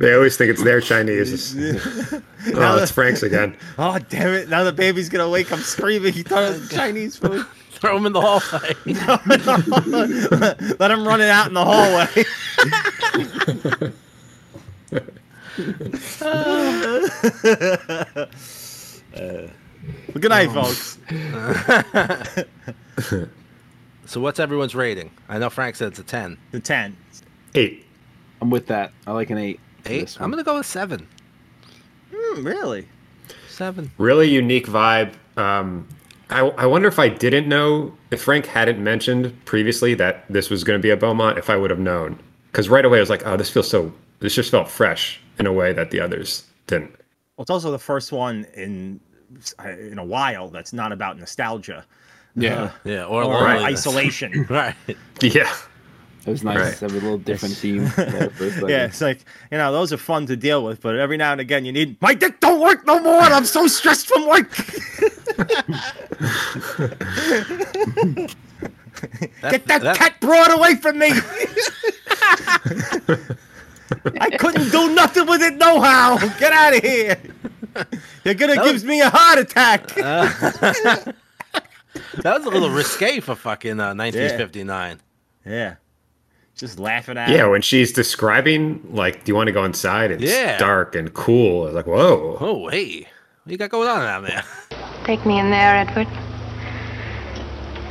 They 0.00 0.12
always 0.12 0.36
think 0.36 0.50
it's 0.50 0.64
their 0.64 0.80
Chinese. 0.80 1.54
oh, 1.56 2.78
it's 2.82 2.90
Frank's 2.90 3.22
again. 3.22 3.56
Oh, 3.78 3.96
damn 4.08 4.34
it. 4.34 4.48
Now 4.48 4.64
the 4.64 4.72
baby's 4.72 5.08
going 5.08 5.24
to 5.24 5.30
wake 5.30 5.52
up 5.52 5.60
screaming. 5.60 6.12
He 6.14 6.24
thought 6.24 6.42
it 6.42 6.58
was 6.58 6.68
Chinese 6.68 7.16
food. 7.16 7.46
Throw 7.78 7.96
him 7.96 8.06
in 8.06 8.12
the 8.12 8.20
hallway. 8.20 8.74
Let 10.78 10.90
him 10.90 11.06
run 11.06 11.20
it 11.20 11.28
out 11.28 11.46
in 11.48 11.54
the 11.54 11.64
hallway. 11.64 12.24
Uh, 19.14 19.48
good 20.18 20.30
night, 20.30 20.50
folks. 20.50 20.98
so 24.06 24.20
what's 24.20 24.38
everyone's 24.38 24.74
rating? 24.74 25.10
I 25.28 25.38
know 25.38 25.50
Frank 25.50 25.76
said 25.76 25.88
it's 25.88 25.98
a 25.98 26.04
ten. 26.04 26.36
The 26.52 26.60
ten. 26.60 26.96
Eight. 27.54 27.84
I'm 28.40 28.50
with 28.50 28.66
that. 28.66 28.92
I 29.06 29.12
like 29.12 29.30
an 29.30 29.38
eight. 29.38 29.60
Eight. 29.86 30.16
I'm 30.20 30.30
gonna 30.30 30.44
go 30.44 30.56
with 30.56 30.66
seven. 30.66 31.08
Hmm, 32.14 32.46
really? 32.46 32.86
Seven. 33.48 33.90
Really 33.98 34.28
unique 34.28 34.66
vibe. 34.66 35.14
Um, 35.36 35.88
I, 36.30 36.40
I 36.40 36.66
wonder 36.66 36.88
if 36.88 36.98
I 36.98 37.08
didn't 37.08 37.48
know 37.48 37.94
if 38.10 38.22
Frank 38.22 38.46
hadn't 38.46 38.82
mentioned 38.82 39.34
previously 39.46 39.94
that 39.94 40.24
this 40.28 40.50
was 40.50 40.62
going 40.64 40.78
to 40.78 40.82
be 40.82 40.90
a 40.90 40.96
Beaumont, 40.96 41.38
if 41.38 41.48
I 41.48 41.56
would 41.56 41.70
have 41.70 41.78
known. 41.78 42.18
Because 42.52 42.68
right 42.68 42.84
away 42.84 42.98
I 42.98 43.00
was 43.00 43.10
like, 43.10 43.26
oh, 43.26 43.36
this 43.36 43.50
feels 43.50 43.68
so. 43.68 43.92
This 44.20 44.34
just 44.34 44.50
felt 44.50 44.68
fresh 44.68 45.20
in 45.38 45.46
a 45.46 45.52
way 45.52 45.72
that 45.72 45.90
the 45.90 46.00
others 46.00 46.44
didn't. 46.66 46.90
Well, 47.36 47.42
it's 47.44 47.50
also 47.50 47.70
the 47.70 47.78
first 47.78 48.10
one 48.12 48.46
in 48.54 49.00
in 49.64 49.98
a 49.98 50.04
while 50.04 50.48
that's 50.48 50.72
not 50.72 50.90
about 50.92 51.18
nostalgia. 51.18 51.84
Uh, 52.36 52.70
yeah, 52.84 53.04
or, 53.04 53.22
or 53.22 53.34
loneliness. 53.34 53.64
isolation. 53.86 54.46
right. 54.50 54.74
Yeah. 55.20 55.52
It 56.26 56.30
was 56.30 56.42
nice 56.44 56.56
Right. 56.58 56.74
to 56.74 56.80
have 56.84 56.90
a 56.92 56.94
little 56.94 57.18
different 57.18 57.54
theme. 57.56 57.84
there 57.96 58.30
for. 58.30 58.44
Yeah, 58.70 58.84
it's 58.86 59.00
like 59.00 59.24
you 59.50 59.58
know 59.58 59.72
those 59.72 59.92
are 59.92 59.96
fun 59.98 60.26
to 60.26 60.36
deal 60.36 60.62
with, 60.64 60.80
but 60.80 60.96
every 60.96 61.16
now 61.16 61.32
and 61.32 61.40
again 61.40 61.64
you 61.64 61.72
need 61.72 62.00
my 62.02 62.12
dick 62.14 62.40
don't 62.40 62.60
work 62.60 62.86
no 62.86 63.00
more. 63.00 63.22
and 63.22 63.32
I'm 63.34 63.44
so 63.44 63.66
stressed 63.66 64.06
from 64.08 64.26
work. 64.28 64.50
Get 69.50 69.66
that, 69.66 69.82
that- 69.82 69.96
cat 69.96 70.20
broad 70.20 70.50
away 70.50 70.74
from 70.76 70.98
me. 70.98 71.10
I 74.20 74.30
couldn't 74.38 74.70
do 74.70 74.94
nothing 74.94 75.26
with 75.26 75.40
it 75.42 75.54
no 75.56 75.80
how. 75.80 76.18
Get 76.38 76.52
out 76.52 76.76
of 76.76 76.82
here. 76.82 77.16
You're 78.24 78.34
gonna 78.34 78.56
That 78.56 78.64
give 78.64 78.72
was- 78.74 78.84
me 78.84 79.00
a 79.00 79.08
heart 79.10 79.38
attack. 79.38 79.86
that 79.94 81.14
was 82.24 82.44
a 82.44 82.50
little 82.50 82.70
risque 82.70 83.20
for 83.20 83.34
fucking 83.34 83.78
uh, 83.80 83.94
1959. 83.94 85.00
yeah. 85.46 85.76
Just 86.56 86.80
laughing 86.80 87.16
at 87.16 87.28
Yeah, 87.28 87.44
him. 87.44 87.50
when 87.52 87.62
she's 87.62 87.92
describing, 87.92 88.82
like, 88.92 89.22
do 89.24 89.30
you 89.30 89.36
want 89.36 89.46
to 89.46 89.52
go 89.52 89.62
inside? 89.64 90.10
It's 90.10 90.24
Yeah. 90.24 90.58
dark 90.58 90.96
and 90.96 91.14
cool. 91.14 91.62
I 91.62 91.66
was 91.66 91.74
like, 91.76 91.86
whoa. 91.86 92.36
Oh, 92.40 92.66
hey. 92.68 93.06
What 93.44 93.52
you 93.52 93.56
got 93.56 93.70
going 93.70 93.86
on 93.88 94.00
down 94.00 94.24
there? 94.24 94.42
Take 95.08 95.24
me 95.24 95.38
in 95.38 95.48
there, 95.48 95.74
Edward. 95.74 96.06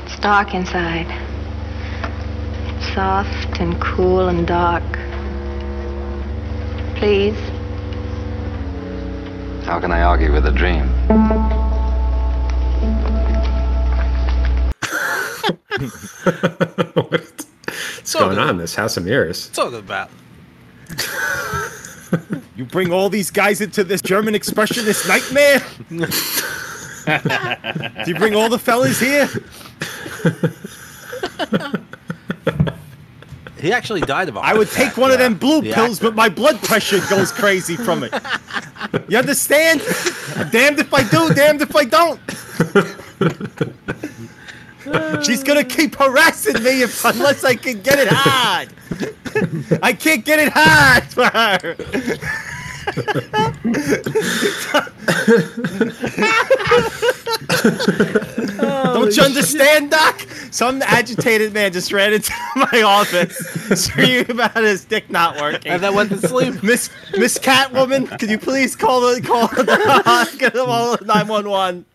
It's 0.05 0.19
dark 0.19 0.53
inside. 0.53 1.07
It's 2.75 2.93
soft 2.93 3.59
and 3.59 3.81
cool 3.81 4.27
and 4.27 4.45
dark. 4.45 4.83
Please. 6.95 7.35
How 9.65 9.79
can 9.79 9.91
I 9.91 10.03
argue 10.03 10.31
with 10.31 10.45
a 10.45 10.51
dream? 10.51 10.85
What's 17.09 18.13
going 18.13 18.37
on 18.37 18.49
in 18.51 18.57
this 18.57 18.75
House 18.75 18.95
of 18.95 19.05
Mirrors? 19.05 19.49
Talking 19.49 19.79
about. 19.79 20.11
You 22.57 22.65
bring 22.65 22.91
all 22.91 23.07
these 23.07 23.29
guys 23.29 23.61
into 23.61 23.83
this 23.83 24.01
German 24.01 24.33
expressionist 24.33 25.07
nightmare? 25.07 25.61
Do 27.07 28.11
you 28.11 28.15
bring 28.15 28.35
all 28.35 28.49
the 28.49 28.59
fellas 28.59 28.99
here? 28.99 29.29
He 33.59 33.73
actually 33.73 34.01
died 34.01 34.29
of 34.29 34.35
a 34.35 34.39
I 34.39 34.53
would 34.53 34.69
take 34.69 34.97
one 34.97 35.11
of 35.11 35.17
them 35.19 35.35
blue 35.35 35.61
The 35.61 35.73
pills, 35.73 35.99
but 35.99 36.15
my 36.15 36.29
blood 36.29 36.61
pressure 36.61 36.99
goes 37.09 37.31
crazy 37.31 37.75
from 37.75 38.03
it. 38.03 38.13
You 39.07 39.17
understand? 39.17 39.81
damned 40.51 40.79
if 40.79 40.93
I 40.93 41.03
do, 41.09 41.33
damned 41.33 41.61
if 41.61 41.75
I 41.75 41.85
don't. 41.85 42.19
She's 45.25 45.43
gonna 45.43 45.63
keep 45.63 45.95
harassing 45.95 46.61
me 46.63 46.83
if, 46.83 47.03
unless 47.03 47.43
I 47.43 47.55
can 47.55 47.81
get 47.81 47.99
it 47.99 48.09
hard. 48.11 48.69
I 49.81 49.93
can't 49.93 50.23
get 50.23 50.39
it 50.39 50.49
hard 50.53 51.03
for 51.05 51.25
her. 51.25 51.75
Don't 58.57 59.15
you 59.15 59.23
understand, 59.23 59.91
Doc? 59.91 60.19
Some 60.51 60.81
agitated 60.81 61.53
man 61.53 61.71
just 61.73 61.91
ran 61.91 62.13
into 62.13 62.33
my 62.55 62.81
office 62.81 63.37
screaming 63.79 64.31
about 64.31 64.55
his 64.55 64.85
dick 64.85 65.09
not 65.09 65.39
working. 65.39 65.71
And 65.71 65.83
then 65.83 65.93
went 65.93 66.09
to 66.11 66.17
sleep. 66.27 66.63
Miss 66.63 66.89
Miss 67.17 67.37
Catwoman, 67.37 68.17
could 68.19 68.29
you 68.29 68.39
please 68.39 68.75
call 68.75 69.01
the 69.01 69.21
call 69.21 69.47
the 69.47 70.35
get 70.39 70.53
them 70.53 70.69
all 70.69 70.97
nine 71.05 71.27
one 71.27 71.49
one? 71.49 71.85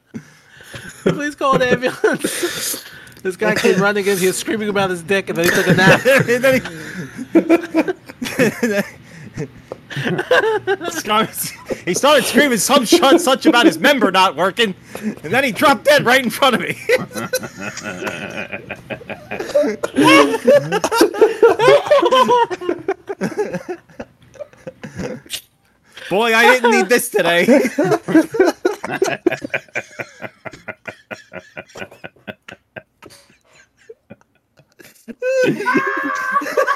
Please 1.02 1.35
call 1.35 1.57
an 1.57 1.62
ambulance. 1.62 2.85
this 3.22 3.37
guy 3.37 3.55
came 3.55 3.81
running 3.81 4.07
in. 4.07 4.18
He 4.18 4.26
was 4.26 4.38
screaming 4.38 4.68
about 4.68 4.90
his 4.90 5.02
dick, 5.02 5.31
and 5.31 5.38
then 5.38 5.46
he 5.46 5.50
took 5.50 5.66
a 5.68 5.74
nap. 5.74 6.00
He, 11.85 11.94
started 11.94 12.24
screaming 12.24 12.59
some 12.59 12.85
shut 12.85 13.20
such 13.20 13.46
about 13.46 13.66
his 13.66 13.78
member 13.78 14.11
not 14.11 14.37
working, 14.37 14.74
and 15.00 15.16
then 15.16 15.44
he 15.44 15.52
dropped 15.52 15.85
dead 15.85 16.05
right 16.05 16.22
in 16.22 16.31
front 16.31 16.55
of 16.55 16.61
me. 16.61 16.76
Boy, 26.11 26.35
I 26.35 26.55
didn't 26.55 26.70
need 26.70 26.88
this 26.88 27.09
today. 27.09 27.46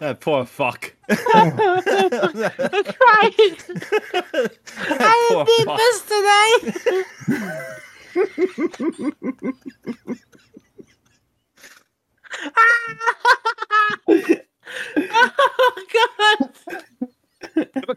that 0.00 0.18
poor 0.20 0.44
fuck. 0.44 0.94
I'm 1.08 1.56
crying. 1.56 1.82
I 4.90 5.28
didn't 5.28 5.46
fuck. 5.46 5.48
need 5.48 5.66
this 5.78 6.02
today. 6.02 7.04
oh 15.10 15.84
God! 15.94 16.50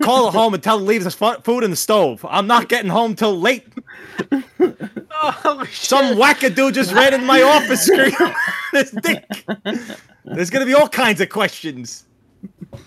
Call 0.01 0.25
her 0.25 0.37
home 0.37 0.53
and 0.53 0.61
tell 0.63 0.79
her 0.79 0.83
to 0.83 0.87
leave 0.87 1.03
this 1.03 1.15
food 1.15 1.63
in 1.63 1.71
the 1.71 1.75
stove. 1.75 2.25
I'm 2.27 2.47
not 2.47 2.67
getting 2.69 2.89
home 2.89 3.15
till 3.15 3.39
late. 3.39 3.65
Oh, 5.17 5.65
Some 5.71 6.17
wackadoo 6.17 6.73
just 6.73 6.91
ran 6.93 7.13
in 7.13 7.25
my 7.25 7.41
office 7.41 7.85
screaming 7.85 8.13
about 8.15 8.35
his 8.75 8.91
dick. 8.91 9.25
There's 10.25 10.49
gonna 10.49 10.65
be 10.65 10.73
all 10.73 10.89
kinds 10.89 11.21
of 11.21 11.29
questions. 11.29 12.03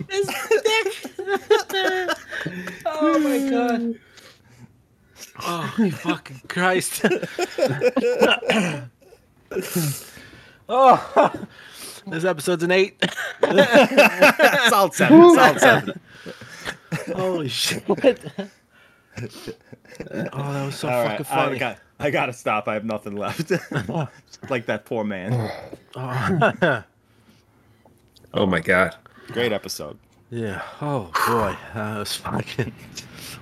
His 0.09 0.27
dick. 0.65 0.95
Oh 2.87 3.19
my 3.19 3.51
god. 3.51 3.95
Oh 5.41 5.91
fucking 5.99 6.41
Christ. 6.49 7.05
oh, 10.69 11.33
this 12.07 12.25
episode's 12.25 12.63
an 12.63 12.71
eight. 12.71 13.03
Solid 14.69 14.95
seven. 14.95 15.35
Solid 15.35 15.61
seven. 15.61 16.01
Holy 17.15 17.49
shit. 17.49 17.85
Oh, 17.89 17.95
that 19.19 20.65
was 20.67 20.77
so 20.77 20.89
All 20.89 21.05
fucking 21.05 21.09
right, 21.09 21.21
I 21.21 21.25
funny. 21.25 21.59
got, 21.59 21.79
I 22.01 22.11
gotta 22.11 22.33
stop. 22.33 22.69
I 22.69 22.75
have 22.75 22.85
nothing 22.85 23.17
left. 23.17 23.51
like 24.51 24.67
that 24.67 24.85
poor 24.85 25.05
man. 25.05 25.51
Oh. 28.35 28.45
My 28.45 28.61
god. 28.61 28.95
Great 29.29 29.53
episode. 29.53 29.99
Yeah. 30.31 30.61
Oh 30.83 31.11
boy, 31.27 31.57
uh, 31.75 31.95
that 31.95 31.99
was 31.99 32.15
fucking. 32.17 32.73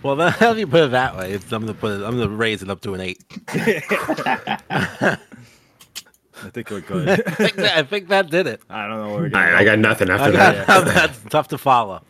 Well, 0.02 0.14
then, 0.14 0.32
if 0.40 0.58
you 0.58 0.66
put 0.68 0.84
it 0.84 0.90
that 0.92 1.16
way, 1.16 1.32
it's, 1.32 1.50
I'm 1.52 1.62
gonna 1.62 1.74
put 1.74 2.00
it. 2.00 2.04
I'm 2.04 2.16
gonna 2.16 2.28
raise 2.28 2.62
it 2.62 2.70
up 2.70 2.80
to 2.82 2.94
an 2.94 3.00
eight. 3.00 3.22
I 3.48 5.18
think 6.52 6.70
we're 6.70 6.82
good. 6.82 7.08
I, 7.08 7.16
think 7.16 7.54
that, 7.56 7.76
I 7.78 7.82
think 7.82 8.08
that 8.08 8.30
did 8.30 8.46
it. 8.46 8.60
I 8.70 8.86
don't 8.86 8.98
know 9.02 9.08
where 9.14 9.22
we're 9.22 9.28
going. 9.30 9.44
I, 9.44 9.58
I 9.60 9.64
got 9.64 9.78
nothing 9.80 10.08
after 10.10 10.26
I 10.26 10.30
that. 10.30 10.66
got- 10.68 10.84
That's 10.84 11.18
tough 11.30 11.48
to 11.48 11.58
follow. 11.58 12.02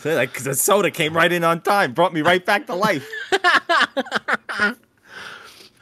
So, 0.00 0.14
like, 0.14 0.32
'cause 0.32 0.44
the 0.44 0.54
soda 0.54 0.90
came 0.90 1.14
right 1.14 1.30
in 1.30 1.44
on 1.44 1.60
time, 1.60 1.92
brought 1.92 2.14
me 2.14 2.22
right 2.22 2.44
back 2.44 2.66
to 2.68 2.74
life. 2.74 3.06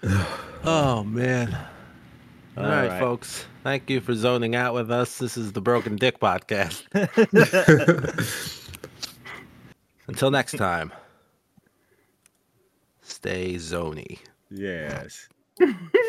Oh 0.69 1.05
man. 1.05 1.57
All 2.57 2.65
All 2.65 2.69
right, 2.71 2.89
right. 2.89 2.99
folks. 2.99 3.45
Thank 3.63 3.89
you 3.89 4.01
for 4.01 4.15
zoning 4.15 4.57
out 4.57 4.75
with 4.75 4.91
us. 4.91 5.19
This 5.19 5.37
is 5.37 5.53
the 5.53 5.61
Broken 5.61 5.95
Dick 5.95 6.19
Podcast. 6.19 6.83
Until 10.09 10.33
next 10.33 10.57
time, 10.57 10.93
stay 13.03 13.55
zony. 13.55 14.19
Yes. 14.51 15.29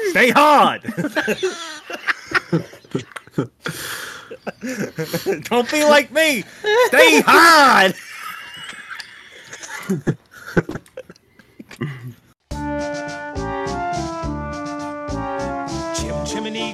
Stay 0.09 0.31
hard. 0.31 0.81
Don't 5.43 5.71
be 5.71 5.83
like 5.83 6.11
me. 6.11 6.43
Stay 6.87 7.21
hard. 7.25 7.93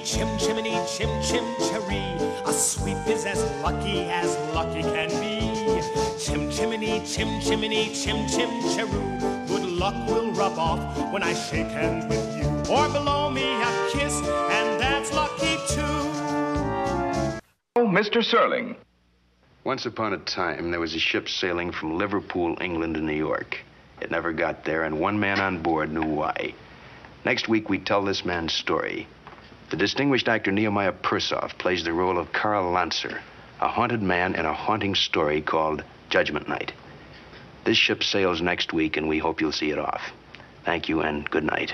Chim 0.03 0.27
chimney 0.37 0.77
chim 0.85 1.07
chimney, 1.21 1.21
chim 1.21 1.21
chim 1.21 1.45
cherry. 1.69 2.03
A 2.45 2.51
sweep 2.51 2.97
is 3.07 3.25
as 3.25 3.41
lucky 3.61 4.01
as 4.09 4.35
lucky 4.53 4.81
can 4.81 5.07
be. 5.21 5.39
Chim 6.19 6.51
chimney, 6.51 7.01
chim 7.05 7.39
chimney, 7.39 7.85
chim 7.93 8.27
chim 8.27 8.49
cheroo. 8.75 9.47
Good 9.47 9.63
luck 9.63 9.95
will 10.09 10.31
rub 10.33 10.59
off 10.59 11.13
when 11.13 11.23
I 11.23 11.33
shake 11.33 11.67
hands 11.67 12.05
with 12.07 12.37
you. 12.37 12.73
Or 12.73 12.89
below 12.89 13.29
me 13.29 13.61
a 13.61 13.89
kiss, 13.93 14.17
and 14.17 14.81
that's 14.81 15.13
lucky 15.13 15.55
too. 15.69 17.39
Oh, 17.77 17.87
Mr. 17.87 18.21
Serling. 18.21 18.75
Once 19.63 19.85
upon 19.85 20.11
a 20.11 20.17
time, 20.17 20.69
there 20.69 20.81
was 20.81 20.95
a 20.95 20.99
ship 20.99 21.29
sailing 21.29 21.71
from 21.71 21.97
Liverpool, 21.97 22.57
England 22.59 22.95
to 22.95 23.01
New 23.01 23.13
York. 23.13 23.57
It 24.01 24.11
never 24.11 24.33
got 24.33 24.65
there, 24.65 24.83
and 24.83 24.99
one 24.99 25.17
man 25.17 25.39
on 25.39 25.63
board 25.63 25.93
knew 25.93 26.03
why. 26.03 26.53
Next 27.23 27.47
week, 27.47 27.69
we 27.69 27.79
tell 27.79 28.03
this 28.03 28.25
man's 28.25 28.51
story. 28.51 29.07
The 29.69 29.77
distinguished 29.77 30.27
actor 30.27 30.51
Nehemiah 30.51 30.91
Persoff 30.91 31.57
plays 31.57 31.83
the 31.83 31.93
role 31.93 32.17
of 32.17 32.31
Carl 32.31 32.71
Lanser, 32.71 33.21
a 33.59 33.67
haunted 33.67 34.01
man 34.01 34.35
in 34.35 34.45
a 34.45 34.53
haunting 34.53 34.95
story 34.95 35.41
called 35.41 35.83
Judgment 36.09 36.47
Night. 36.47 36.73
This 37.63 37.77
ship 37.77 38.03
sails 38.03 38.41
next 38.41 38.73
week, 38.73 38.97
and 38.97 39.07
we 39.07 39.19
hope 39.19 39.41
you'll 39.41 39.51
see 39.51 39.71
it 39.71 39.79
off. 39.79 40.11
Thank 40.65 40.89
you, 40.89 41.01
and 41.01 41.29
good 41.29 41.43
night. 41.43 41.73